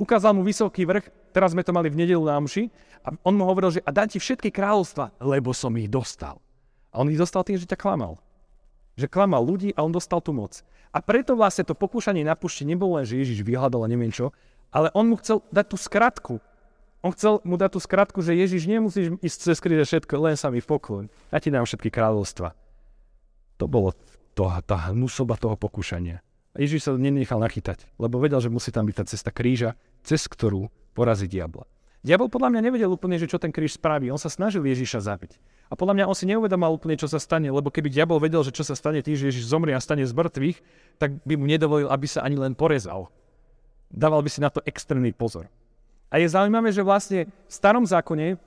ukázal 0.00 0.32
mu 0.32 0.42
vysoký 0.42 0.88
vrch, 0.88 1.32
teraz 1.36 1.52
sme 1.52 1.62
to 1.62 1.76
mali 1.76 1.92
v 1.92 2.02
nedelu 2.02 2.24
na 2.24 2.40
Amši, 2.40 2.72
a 3.04 3.12
on 3.28 3.36
mu 3.36 3.44
hovoril, 3.44 3.76
že 3.76 3.84
a 3.84 3.90
dám 3.92 4.08
ti 4.08 4.16
všetky 4.16 4.48
kráľovstva, 4.48 5.20
lebo 5.20 5.52
som 5.52 5.72
ich 5.76 5.92
dostal. 5.92 6.40
A 6.92 7.00
on 7.00 7.12
ich 7.12 7.20
dostal 7.20 7.44
tým, 7.44 7.60
že 7.60 7.68
ťa 7.68 7.76
klamal. 7.76 8.20
Že 8.96 9.08
klamal 9.08 9.44
ľudí 9.44 9.72
a 9.76 9.84
on 9.84 9.92
dostal 9.92 10.20
tú 10.20 10.32
moc. 10.36 10.60
A 10.92 11.00
preto 11.00 11.32
vlastne 11.32 11.64
to 11.64 11.72
pokúšanie 11.72 12.20
na 12.20 12.36
púšti 12.36 12.68
nebolo 12.68 13.00
len, 13.00 13.08
že 13.08 13.16
Ježiš 13.16 13.40
vyhľadal 13.40 13.84
a 13.84 13.88
neviem 13.88 14.12
čo, 14.12 14.28
ale 14.72 14.88
on 14.96 15.12
mu 15.12 15.20
chcel 15.20 15.44
dať 15.52 15.66
tú 15.70 15.76
skratku. 15.76 16.34
On 17.04 17.12
chcel 17.12 17.42
mu 17.44 17.60
dať 17.60 17.76
tú 17.76 17.80
skratku, 17.82 18.18
že 18.24 18.32
Ježiš 18.32 18.64
nemusíš 18.64 19.18
ísť 19.20 19.38
cez 19.52 19.58
kríže 19.60 19.84
všetko, 19.84 20.14
len 20.22 20.34
sa 20.38 20.48
mi 20.48 20.64
pokloň. 20.64 21.12
Ja 21.30 21.38
ti 21.42 21.52
dám 21.52 21.68
všetky 21.68 21.92
kráľovstva. 21.92 22.56
To 23.60 23.64
bolo 23.68 23.92
to, 24.32 24.48
tá 24.64 24.90
hnusoba 24.90 25.36
toho 25.36 25.58
pokúšania. 25.58 26.24
Ježiš 26.56 26.88
sa 26.88 26.92
nenechal 26.96 27.40
nachytať, 27.40 27.88
lebo 27.96 28.20
vedel, 28.20 28.40
že 28.40 28.52
musí 28.52 28.72
tam 28.72 28.84
byť 28.84 28.96
tá 28.96 29.04
cesta 29.08 29.30
kríža, 29.32 29.76
cez 30.04 30.24
ktorú 30.28 30.68
porazí 30.92 31.24
diabla. 31.28 31.64
Diabol 32.02 32.26
podľa 32.26 32.50
mňa 32.50 32.60
nevedel 32.66 32.90
úplne, 32.90 33.14
že 33.14 33.30
čo 33.30 33.38
ten 33.38 33.54
kríž 33.54 33.78
spraví. 33.78 34.10
On 34.10 34.18
sa 34.18 34.26
snažil 34.26 34.66
Ježiša 34.66 35.06
zabiť. 35.06 35.38
A 35.70 35.78
podľa 35.78 35.94
mňa 36.02 36.04
on 36.10 36.18
si 36.18 36.26
neuvedomal 36.26 36.74
úplne, 36.74 36.98
čo 36.98 37.06
sa 37.06 37.22
stane, 37.22 37.48
lebo 37.48 37.70
keby 37.70 37.88
diabol 37.88 38.18
vedel, 38.18 38.42
že 38.42 38.52
čo 38.52 38.66
sa 38.66 38.74
stane 38.74 39.00
tým, 39.00 39.14
že 39.14 39.30
Ježiš 39.30 39.48
zomrie 39.48 39.72
a 39.72 39.80
stane 39.80 40.02
z 40.04 40.12
mŕtvych, 40.12 40.58
tak 40.98 41.22
by 41.24 41.34
mu 41.38 41.46
nedovolil, 41.48 41.88
aby 41.88 42.04
sa 42.10 42.26
ani 42.26 42.36
len 42.36 42.52
porezal. 42.58 43.08
Dával 43.92 44.24
by 44.24 44.30
si 44.32 44.40
na 44.40 44.48
to 44.48 44.64
extrémny 44.64 45.12
pozor. 45.12 45.52
A 46.08 46.16
je 46.16 46.32
zaujímavé, 46.32 46.72
že 46.72 46.80
vlastne 46.80 47.28
v 47.28 47.52
starom 47.52 47.84
zákone 47.84 48.40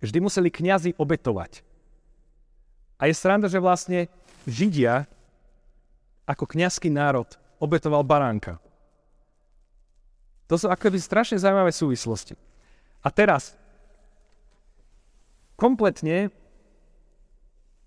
vždy 0.00 0.18
museli 0.20 0.48
kňazi 0.48 0.96
obetovať. 0.96 1.60
A 2.96 3.08
je 3.08 3.14
sranda, 3.16 3.48
že 3.48 3.60
vlastne 3.60 4.08
Židia 4.48 5.04
ako 6.24 6.48
kňazský 6.48 6.88
národ 6.88 7.28
obetoval 7.60 8.04
baránka. 8.04 8.56
To 10.48 10.60
sú 10.60 10.68
akoby 10.68 11.00
strašne 11.00 11.40
zaujímavé 11.40 11.72
súvislosti. 11.72 12.36
A 13.04 13.08
teraz, 13.08 13.56
kompletne 15.56 16.32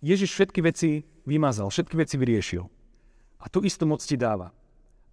Ježiš 0.02 0.34
všetky 0.34 0.62
veci 0.62 1.06
vymazal, 1.26 1.70
všetky 1.70 1.98
veci 1.98 2.16
vyriešil. 2.18 2.66
A 3.42 3.46
tú 3.50 3.62
istú 3.62 3.86
moc 3.86 4.02
ti 4.02 4.18
dáva. 4.18 4.50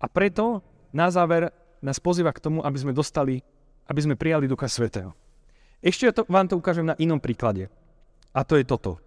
A 0.00 0.06
preto 0.08 0.64
na 0.94 1.10
záver 1.10 1.50
nás 1.82 1.98
pozýva 1.98 2.30
k 2.30 2.38
tomu, 2.38 2.62
aby 2.62 2.78
sme 2.78 2.94
dostali, 2.94 3.42
aby 3.90 4.00
sme 4.00 4.14
prijali 4.14 4.46
Ducha 4.46 4.70
Svetého. 4.70 5.10
Ešte 5.82 6.08
to, 6.14 6.22
vám 6.30 6.48
to 6.48 6.56
ukážem 6.56 6.86
na 6.86 6.96
inom 6.96 7.18
príklade. 7.18 7.68
A 8.32 8.46
to 8.46 8.56
je 8.56 8.64
toto. 8.64 9.02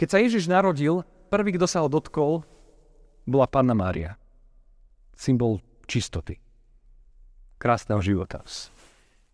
Keď 0.00 0.08
sa 0.08 0.18
Ježiš 0.18 0.48
narodil, 0.48 1.04
prvý, 1.28 1.54
kto 1.54 1.68
sa 1.68 1.84
ho 1.84 1.88
dotkol, 1.92 2.40
bola 3.28 3.44
Panna 3.44 3.76
Mária. 3.76 4.16
Symbol 5.12 5.60
čistoty. 5.84 6.40
Krásneho 7.60 8.00
života. 8.00 8.40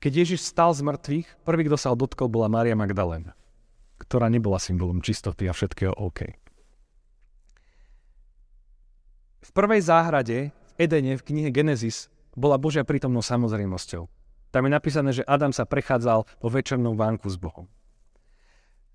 Keď 0.02 0.12
Ježiš 0.26 0.42
stal 0.42 0.74
z 0.74 0.82
mŕtvych, 0.82 1.46
prvý, 1.46 1.70
kto 1.70 1.78
sa 1.78 1.94
ho 1.94 1.96
dotkol, 1.96 2.26
bola 2.26 2.50
Mária 2.50 2.74
Magdalena, 2.74 3.38
ktorá 4.00 4.28
nebola 4.28 4.60
symbolom 4.60 5.00
čistoty 5.00 5.48
a 5.48 5.56
všetkého 5.56 5.92
OK. 5.96 6.32
V 9.46 9.50
prvej 9.54 9.80
záhrade 9.84 10.50
v 10.50 10.72
Edene 10.76 11.14
v 11.14 11.22
knihe 11.22 11.48
Genesis 11.54 12.10
bola 12.34 12.58
Božia 12.60 12.82
prítomnosť 12.82 13.28
samozrejmosťou. 13.38 14.02
Tam 14.50 14.62
je 14.66 14.70
napísané, 14.72 15.10
že 15.12 15.26
Adam 15.26 15.54
sa 15.54 15.64
prechádzal 15.64 16.26
po 16.40 16.48
večernom 16.50 16.98
vánku 16.98 17.30
s 17.30 17.38
Bohom. 17.38 17.70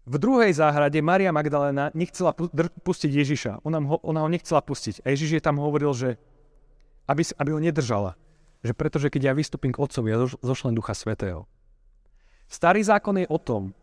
V 0.09 0.17
druhej 0.17 0.49
záhrade 0.57 0.97
Maria 0.99 1.29
Magdalena 1.29 1.93
nechcela 1.93 2.33
pustiť 2.33 3.11
Ježiša. 3.13 3.51
Ona 3.61 3.77
ho, 3.85 3.97
ona 4.01 4.25
ho 4.25 4.29
nechcela 4.29 4.59
pustiť. 4.59 5.05
A 5.05 5.13
Ježiš 5.13 5.37
jej 5.37 5.43
tam 5.43 5.61
hovoril, 5.61 5.93
že 5.93 6.09
aby, 7.05 7.21
aby 7.37 7.49
ho 7.53 7.59
nedržala. 7.61 8.17
že 8.61 8.73
pretože 8.77 9.09
keď 9.09 9.31
ja 9.31 9.33
vystúpim 9.33 9.73
k 9.73 9.81
Otcovi, 9.81 10.13
ja 10.13 10.25
zošlem 10.41 10.77
Ducha 10.77 10.93
Svetého. 10.93 11.49
Starý 12.49 12.81
zákon 12.85 13.17
je 13.17 13.25
o 13.29 13.39
tom, 13.41 13.73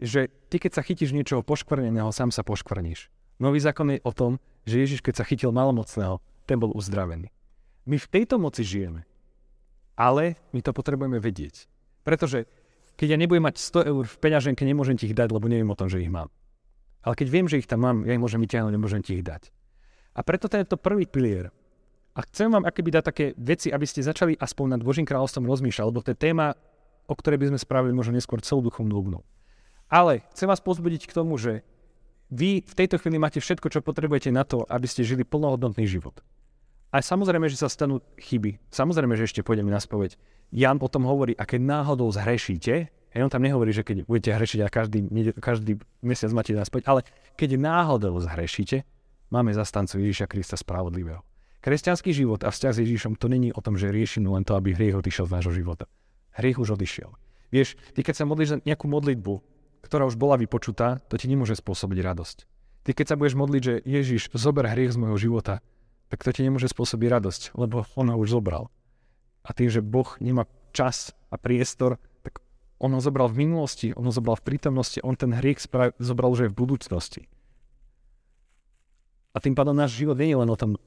že 0.00 0.32
ty 0.48 0.56
keď 0.56 0.80
sa 0.80 0.82
chytíš 0.82 1.12
niečoho 1.12 1.44
poškvrneného, 1.44 2.10
sám 2.10 2.32
sa 2.32 2.40
poškvrníš. 2.40 3.12
Nový 3.40 3.60
zákon 3.60 3.88
je 3.92 4.00
o 4.04 4.12
tom, 4.12 4.40
že 4.64 4.80
Ježiš 4.80 5.00
keď 5.00 5.22
sa 5.22 5.24
chytil 5.24 5.52
malomocného, 5.52 6.20
ten 6.44 6.56
bol 6.60 6.72
uzdravený. 6.74 7.28
My 7.88 7.96
v 7.96 8.10
tejto 8.10 8.36
moci 8.36 8.64
žijeme. 8.64 9.08
Ale 9.96 10.40
my 10.56 10.60
to 10.64 10.72
potrebujeme 10.72 11.20
vedieť. 11.20 11.68
Pretože 12.04 12.48
keď 12.96 13.16
ja 13.16 13.18
nebudem 13.20 13.44
mať 13.48 13.56
100 13.60 13.90
eur 13.92 14.04
v 14.04 14.16
peňaženke, 14.20 14.64
nemôžem 14.64 14.96
ti 14.96 15.08
ich 15.08 15.16
dať, 15.16 15.32
lebo 15.32 15.48
neviem 15.48 15.68
o 15.68 15.76
tom, 15.76 15.88
že 15.88 16.00
ich 16.00 16.12
mám. 16.12 16.28
Ale 17.00 17.16
keď 17.16 17.28
viem, 17.32 17.48
že 17.48 17.60
ich 17.60 17.68
tam 17.68 17.80
mám, 17.80 18.04
ja 18.04 18.12
ich 18.12 18.20
môžem 18.20 18.40
vyťahnuť, 18.44 18.72
nemôžem 18.76 19.00
ti 19.00 19.16
ich 19.16 19.24
dať. 19.24 19.48
A 20.12 20.20
preto 20.20 20.52
to 20.52 20.60
je 20.60 20.68
to 20.68 20.76
prvý 20.76 21.08
pilier. 21.08 21.48
A 22.12 22.20
chcem 22.28 22.52
vám 22.52 22.68
akoby 22.68 22.90
dať 22.92 23.04
také 23.06 23.26
veci, 23.40 23.72
aby 23.72 23.86
ste 23.88 24.04
začali 24.04 24.36
aspoň 24.36 24.76
nad 24.76 24.80
Božím 24.84 25.08
kráľovstvom 25.08 25.48
rozmýšľať, 25.48 25.86
lebo 25.88 26.04
to 26.04 26.12
je 26.12 26.18
téma, 26.18 26.52
o 27.08 27.14
ktorej 27.16 27.40
by 27.40 27.46
sme 27.54 27.58
spravili 27.62 27.96
možno 27.96 28.18
neskôr 28.18 28.44
celú 28.44 28.68
duchovnú 28.68 28.92
obnovu. 28.92 29.24
Ale 29.90 30.22
chcem 30.32 30.46
vás 30.46 30.62
pozbudiť 30.62 31.10
k 31.10 31.16
tomu, 31.18 31.34
že 31.34 31.66
vy 32.30 32.62
v 32.62 32.74
tejto 32.78 33.02
chvíli 33.02 33.18
máte 33.18 33.42
všetko, 33.42 33.66
čo 33.74 33.82
potrebujete 33.82 34.30
na 34.30 34.46
to, 34.46 34.62
aby 34.70 34.86
ste 34.86 35.02
žili 35.02 35.26
plnohodnotný 35.26 35.82
život. 35.90 36.22
A 36.94 37.02
samozrejme, 37.02 37.50
že 37.50 37.58
sa 37.58 37.66
stanú 37.66 37.98
chyby. 38.18 38.62
Samozrejme, 38.70 39.18
že 39.18 39.26
ešte 39.26 39.42
pôjdeme 39.42 39.70
na 39.70 39.82
spoveď. 39.82 40.14
Jan 40.54 40.78
potom 40.78 41.06
hovorí, 41.06 41.34
a 41.34 41.46
keď 41.46 41.62
náhodou 41.62 42.10
zhrešíte, 42.10 42.90
a 43.10 43.14
on 43.18 43.30
tam 43.30 43.42
nehovorí, 43.42 43.74
že 43.74 43.82
keď 43.82 44.06
budete 44.06 44.30
hrešiť 44.30 44.60
a 44.62 44.68
každý, 44.70 44.98
každý 45.42 45.72
mesiac 46.02 46.30
máte 46.30 46.54
spoveď, 46.54 46.86
ale 46.86 47.00
keď 47.34 47.58
náhodou 47.58 48.14
zhrešíte, 48.22 48.86
máme 49.34 49.50
zastancu 49.50 49.98
Ježíša 49.98 50.30
Krista 50.30 50.54
spravodlivého. 50.54 51.26
Kresťanský 51.60 52.14
život 52.14 52.46
a 52.46 52.54
vzťah 52.54 52.72
s 52.72 52.82
Ježíšom 52.86 53.18
to 53.18 53.26
není 53.26 53.50
o 53.50 53.60
tom, 53.60 53.74
že 53.74 53.90
riešime 53.90 54.30
len 54.30 54.46
to, 54.46 54.54
aby 54.54 54.72
hriech 54.72 54.96
odišiel 54.96 55.26
z 55.26 55.34
nášho 55.34 55.52
života. 55.54 55.90
Hriech 56.38 56.62
už 56.62 56.78
odišiel. 56.78 57.10
Vieš, 57.50 57.74
ty 57.92 58.06
keď 58.06 58.14
sa 58.14 58.24
modlíš 58.24 58.62
nejakú 58.62 58.86
modlitbu, 58.86 59.34
ktorá 59.90 60.06
už 60.06 60.14
bola 60.14 60.38
vypočutá, 60.38 61.02
to 61.10 61.18
ti 61.18 61.26
nemôže 61.26 61.58
spôsobiť 61.58 61.98
radosť. 61.98 62.46
Ty 62.86 62.90
keď 62.94 63.06
sa 63.10 63.18
budeš 63.18 63.34
modliť, 63.34 63.62
že 63.66 63.74
Ježiš 63.82 64.22
zober 64.30 64.70
hriech 64.70 64.94
z 64.94 65.00
môjho 65.02 65.18
života, 65.18 65.58
tak 66.06 66.22
to 66.22 66.30
ti 66.30 66.46
nemôže 66.46 66.70
spôsobiť 66.70 67.08
radosť, 67.10 67.42
lebo 67.58 67.82
on 67.98 68.06
ho 68.14 68.16
už 68.22 68.38
zobral. 68.38 68.70
A 69.42 69.50
tým, 69.50 69.66
že 69.66 69.82
Boh 69.82 70.06
nemá 70.22 70.46
čas 70.70 71.10
a 71.26 71.34
priestor, 71.34 71.98
tak 72.22 72.38
on 72.78 72.94
ho 72.94 73.02
zobral 73.02 73.26
v 73.26 73.50
minulosti, 73.50 73.90
on 73.98 74.06
ho 74.06 74.14
zobral 74.14 74.38
v 74.38 74.46
prítomnosti, 74.46 75.02
on 75.02 75.18
ten 75.18 75.34
hriech 75.34 75.58
zobral 75.98 76.30
už 76.30 76.46
aj 76.46 76.50
v 76.54 76.60
budúcnosti. 76.62 77.22
A 79.34 79.42
tým 79.42 79.58
pádom 79.58 79.74
náš 79.74 79.98
život 79.98 80.14
nie 80.14 80.30
je 80.30 80.38
len 80.38 80.50
o 80.50 80.58
tom 80.58 80.78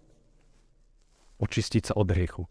očistiť 1.44 1.92
sa 1.92 1.94
od 2.00 2.08
hriechu. 2.08 2.48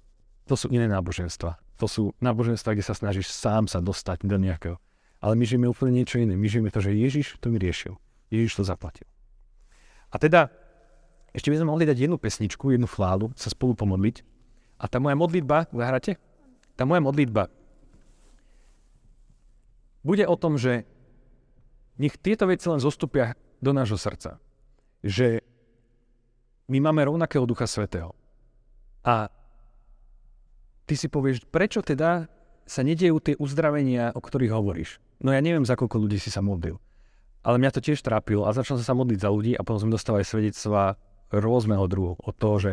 To 0.53 0.55
sú 0.57 0.69
iné 0.69 0.85
náboženstva. 0.85 1.57
To 1.81 1.89
sú 1.89 2.13
náboženstva, 2.21 2.77
kde 2.77 2.85
sa 2.85 2.93
snažíš 2.93 3.33
sám 3.33 3.73
sa 3.73 3.81
dostať 3.81 4.29
do 4.29 4.37
nejakého. 4.37 4.77
Ale 5.23 5.39
my 5.39 5.45
žijeme 5.47 5.71
úplne 5.71 6.03
niečo 6.03 6.19
iné. 6.19 6.35
My 6.35 6.51
žijeme 6.51 6.75
to, 6.75 6.83
že 6.83 6.91
Ježiš 6.91 7.39
to 7.39 7.55
riešil. 7.55 7.95
Ježiš 8.29 8.59
to 8.59 8.63
zaplatil. 8.67 9.07
A 10.11 10.19
teda 10.19 10.51
ešte 11.33 11.49
by 11.49 11.63
sme 11.63 11.71
mohli 11.71 11.87
dať 11.87 11.97
jednu 11.97 12.19
pesničku, 12.19 12.75
jednu 12.75 12.91
fládu, 12.91 13.31
sa 13.39 13.49
spolu 13.49 13.73
pomodliť. 13.79 14.27
A 14.83 14.91
tá 14.91 14.99
moja 14.99 15.15
modlitba, 15.15 15.71
zahráte? 15.71 16.19
Tá 16.75 16.83
moja 16.85 16.99
modlitba 16.99 17.49
bude 20.03 20.27
o 20.27 20.35
tom, 20.35 20.59
že 20.59 20.83
nech 21.97 22.19
tieto 22.19 22.51
veci 22.51 22.67
len 22.67 22.83
zostupia 22.83 23.39
do 23.63 23.71
nášho 23.71 23.95
srdca. 23.95 24.43
Že 25.07 25.41
my 26.67 26.79
máme 26.83 27.07
rovnakého 27.07 27.47
Ducha 27.47 27.71
Svetého. 27.71 28.11
A 29.07 29.31
ty 30.87 30.95
si 30.99 31.07
povieš, 31.07 31.47
prečo 31.47 31.83
teda 31.83 32.27
sa 32.67 32.83
nedejú 32.83 33.19
tie 33.23 33.35
uzdravenia, 33.39 34.15
o 34.15 34.21
ktorých 34.23 34.55
hovoríš? 34.55 34.99
No 35.23 35.31
ja 35.31 35.39
neviem, 35.39 35.63
za 35.63 35.79
koľko 35.79 36.03
ľudí 36.03 36.19
si 36.19 36.35
sa 36.35 36.43
modlil. 36.43 36.83
Ale 37.47 37.59
mňa 37.59 37.71
to 37.75 37.81
tiež 37.83 38.03
trápilo 38.03 38.47
a 38.47 38.55
začal 38.55 38.79
som 38.79 38.87
sa 38.87 38.95
modliť 38.99 39.19
za 39.23 39.31
ľudí 39.31 39.55
a 39.55 39.63
potom 39.63 39.87
sme 39.87 39.95
dostávali 39.95 40.27
svedectva 40.27 40.99
rôzneho 41.31 41.87
druhu. 41.87 42.19
Od 42.19 42.35
toho, 42.35 42.57
že 42.59 42.71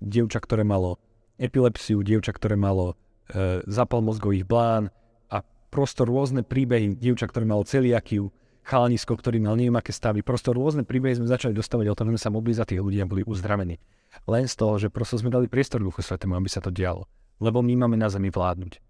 dievča, 0.00 0.40
ktoré 0.40 0.64
malo 0.64 1.00
epilepsiu, 1.40 2.04
dievča, 2.04 2.36
ktoré 2.36 2.56
malo 2.56 2.96
e, 3.32 3.64
zapal 3.64 4.04
mozgových 4.04 4.44
blán 4.44 4.92
a 5.32 5.40
prosto 5.72 6.04
rôzne 6.04 6.44
príbehy, 6.44 6.96
dievča, 6.96 7.28
ktoré 7.28 7.48
malo 7.48 7.64
celiakiu, 7.64 8.28
chalanisko, 8.64 9.16
ktorý 9.16 9.40
mal 9.40 9.56
neviem 9.56 9.76
aké 9.76 9.92
stavy. 9.92 10.20
Prosto 10.20 10.52
rôzne 10.52 10.84
príbehy 10.84 11.16
sme 11.16 11.28
začali 11.28 11.56
dostávať 11.56 11.88
o 11.88 11.96
tom, 11.96 12.12
že 12.12 12.20
sme 12.20 12.24
sa 12.28 12.32
modli 12.32 12.52
za 12.52 12.68
tých 12.68 12.84
ľudí 12.84 13.00
a 13.00 13.08
boli 13.08 13.24
uzdravení. 13.24 13.80
Len 14.28 14.44
z 14.44 14.54
toho, 14.58 14.76
že 14.76 14.92
prosto 14.92 15.16
sme 15.16 15.32
dali 15.32 15.48
priestor 15.48 15.80
Duchu 15.80 16.04
Svetému, 16.04 16.36
aby 16.36 16.50
sa 16.50 16.60
to 16.60 16.68
dialo. 16.68 17.08
Lebo 17.40 17.64
my 17.64 17.72
máme 17.86 17.96
na 17.96 18.12
zemi 18.12 18.28
vládnuť. 18.28 18.89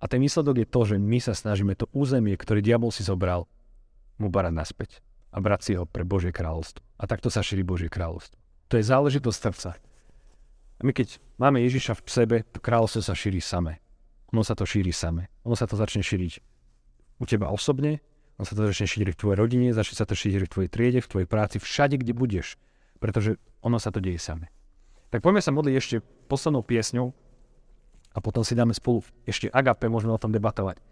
A 0.00 0.08
ten 0.08 0.20
výsledok 0.20 0.64
je 0.64 0.68
to, 0.68 0.80
že 0.88 0.96
my 0.96 1.18
sa 1.20 1.36
snažíme 1.36 1.76
to 1.76 1.84
územie, 1.92 2.32
ktoré 2.34 2.64
diabol 2.64 2.88
si 2.88 3.04
zobral, 3.04 3.44
mu 4.16 4.32
barať 4.32 4.52
naspäť 4.56 4.90
a 5.30 5.44
brať 5.44 5.60
si 5.60 5.72
ho 5.76 5.84
pre 5.84 6.08
Božie 6.08 6.32
kráľovstvo. 6.32 6.80
A 7.00 7.04
takto 7.04 7.28
sa 7.28 7.44
šíri 7.44 7.60
Božie 7.60 7.92
kráľovstvo. 7.92 8.36
To 8.72 8.74
je 8.80 8.84
záležitosť 8.84 9.38
srdca. 9.38 9.70
A 10.80 10.82
my 10.82 10.92
keď 10.96 11.20
máme 11.36 11.60
Ježiša 11.60 12.00
v 12.00 12.02
sebe, 12.08 12.36
to 12.48 12.58
kráľovstvo 12.64 13.04
sa 13.04 13.12
šíri 13.12 13.44
same. 13.44 13.84
Ono 14.32 14.40
sa 14.40 14.56
to 14.56 14.64
šíri 14.64 14.92
same. 14.92 15.28
Ono 15.44 15.52
sa 15.52 15.68
to 15.68 15.76
začne 15.76 16.00
šíriť 16.00 16.40
u 17.20 17.24
teba 17.28 17.52
osobne, 17.52 18.00
ono 18.40 18.48
sa 18.48 18.56
to 18.56 18.64
začne 18.64 18.88
šíriť 18.88 19.12
v 19.12 19.20
tvojej 19.20 19.36
rodine, 19.36 19.76
začne 19.76 20.00
sa 20.00 20.08
to 20.08 20.16
šíriť 20.16 20.48
v 20.48 20.52
tvojej 20.52 20.70
triede, 20.72 21.04
v 21.04 21.10
tvojej 21.12 21.28
práci, 21.28 21.60
všade, 21.60 22.00
kde 22.00 22.16
budeš. 22.16 22.56
Pretože 22.96 23.36
ono 23.60 23.76
sa 23.76 23.92
to 23.92 24.00
deje 24.00 24.16
same. 24.16 24.48
Tak 25.12 25.20
poďme 25.20 25.44
sa 25.44 25.52
modliť 25.52 25.74
ešte 25.76 25.96
poslednou 26.32 26.64
piesňou 26.64 27.12
a 28.10 28.18
potom 28.18 28.42
si 28.42 28.58
dáme 28.58 28.74
spolu 28.74 29.06
ešte 29.24 29.46
agape, 29.50 29.86
môžeme 29.86 30.14
o 30.14 30.20
tom 30.20 30.34
debatovať. 30.34 30.82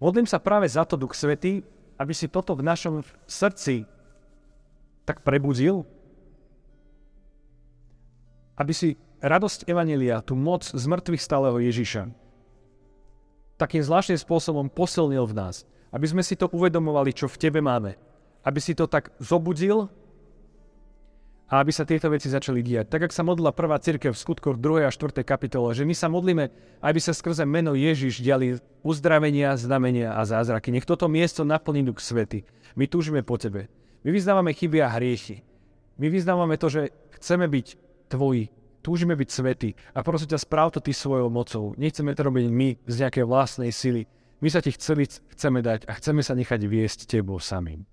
Modlím 0.00 0.24
sa 0.24 0.40
práve 0.40 0.64
za 0.64 0.88
to, 0.88 0.96
Duch 0.96 1.12
Svetý, 1.12 1.60
aby 2.00 2.16
si 2.16 2.32
toto 2.32 2.56
v 2.56 2.64
našom 2.64 3.04
srdci 3.28 3.84
tak 5.04 5.20
prebudil, 5.20 5.84
aby 8.56 8.72
si 8.72 8.96
radosť 9.20 9.68
Evanelia, 9.68 10.24
tú 10.24 10.32
moc 10.32 10.64
z 10.64 10.80
mŕtvych 10.80 11.20
stáleho 11.20 11.60
Ježiša, 11.60 12.08
takým 13.60 13.84
zvláštnym 13.84 14.16
spôsobom 14.16 14.72
posilnil 14.72 15.28
v 15.28 15.36
nás. 15.36 15.68
Aby 15.92 16.06
sme 16.08 16.22
si 16.24 16.38
to 16.38 16.48
uvedomovali, 16.48 17.12
čo 17.12 17.28
v 17.28 17.36
tebe 17.36 17.60
máme. 17.60 18.00
Aby 18.40 18.62
si 18.62 18.72
to 18.72 18.88
tak 18.88 19.12
zobudil 19.20 19.92
a 21.50 21.58
aby 21.58 21.74
sa 21.74 21.82
tieto 21.82 22.06
veci 22.06 22.30
začali 22.30 22.62
diať. 22.62 22.86
Tak, 22.94 23.10
ak 23.10 23.12
sa 23.12 23.26
modlila 23.26 23.50
prvá 23.50 23.74
církev 23.82 24.14
v 24.14 24.22
skutkoch 24.22 24.54
2. 24.62 24.86
a 24.86 24.90
4. 24.94 25.26
kapitole, 25.26 25.74
že 25.74 25.82
my 25.82 25.94
sa 25.98 26.06
modlíme, 26.06 26.46
aby 26.78 26.98
sa 27.02 27.10
skrze 27.10 27.42
meno 27.42 27.74
Ježiš 27.74 28.22
diali 28.22 28.62
uzdravenia, 28.86 29.58
znamenia 29.58 30.14
a 30.14 30.22
zázraky. 30.22 30.70
Nech 30.70 30.86
toto 30.86 31.10
miesto 31.10 31.42
naplní 31.42 31.82
Duch 31.82 31.98
Svety. 31.98 32.46
My 32.78 32.86
túžime 32.86 33.26
po 33.26 33.34
Tebe. 33.34 33.66
My 34.06 34.14
vyznávame 34.14 34.54
chyby 34.54 34.78
a 34.78 34.94
hriechy. 34.94 35.42
My 35.98 36.06
vyznávame 36.06 36.54
to, 36.54 36.70
že 36.70 36.94
chceme 37.18 37.50
byť 37.50 37.66
Tvoji. 38.08 38.48
Túžime 38.80 39.12
byť 39.12 39.28
svety. 39.28 39.70
A 39.92 40.00
prosím 40.00 40.32
ťa, 40.32 40.40
správ 40.40 40.72
to 40.72 40.80
Ty 40.80 40.96
svojou 40.96 41.28
mocou. 41.28 41.76
Nechceme 41.76 42.16
to 42.16 42.24
robiť 42.24 42.48
my 42.48 42.80
z 42.88 42.94
nejakej 43.04 43.24
vlastnej 43.28 43.68
sily. 43.74 44.08
My 44.40 44.48
sa 44.48 44.64
Ti 44.64 44.72
chceli, 44.72 45.04
chceme 45.04 45.60
dať 45.60 45.84
a 45.84 45.92
chceme 46.00 46.24
sa 46.24 46.32
nechať 46.32 46.64
viesť 46.64 47.04
Tebou 47.04 47.36
samým. 47.36 47.84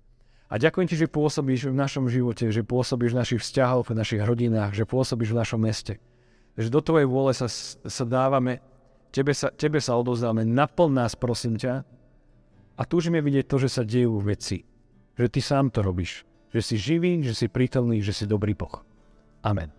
A 0.48 0.56
ďakujem 0.56 0.88
ti, 0.88 0.96
že 0.96 1.12
pôsobíš 1.12 1.68
v 1.68 1.76
našom 1.76 2.08
živote, 2.08 2.48
že 2.48 2.64
pôsobíš 2.64 3.12
v 3.12 3.20
našich 3.20 3.40
vzťahoch, 3.44 3.92
v 3.92 3.98
našich 4.00 4.22
rodinách, 4.24 4.72
že 4.72 4.88
pôsobíš 4.88 5.36
v 5.36 5.40
našom 5.44 5.60
meste. 5.60 6.00
Že 6.56 6.72
do 6.72 6.80
tvojej 6.80 7.04
vôle 7.04 7.36
sa, 7.36 7.52
sa 7.84 8.04
dávame, 8.08 8.64
tebe 9.12 9.36
sa, 9.36 9.52
tebe 9.52 9.76
sa 9.76 10.00
odovzdáme, 10.00 10.48
naplň 10.48 10.90
nás, 10.90 11.12
prosím 11.20 11.60
ťa. 11.60 11.84
A 12.80 12.82
túžime 12.88 13.20
vidieť 13.20 13.44
to, 13.44 13.56
že 13.60 13.68
sa 13.68 13.82
dejú 13.84 14.24
veci. 14.24 14.64
Že 15.20 15.26
ty 15.28 15.40
sám 15.44 15.68
to 15.68 15.84
robíš. 15.84 16.24
Že 16.48 16.60
si 16.64 16.74
živý, 16.80 17.12
že 17.20 17.36
si 17.36 17.46
prítomný, 17.52 18.00
že 18.00 18.16
si 18.16 18.24
dobrý 18.24 18.56
Boh. 18.56 18.80
Amen. 19.44 19.77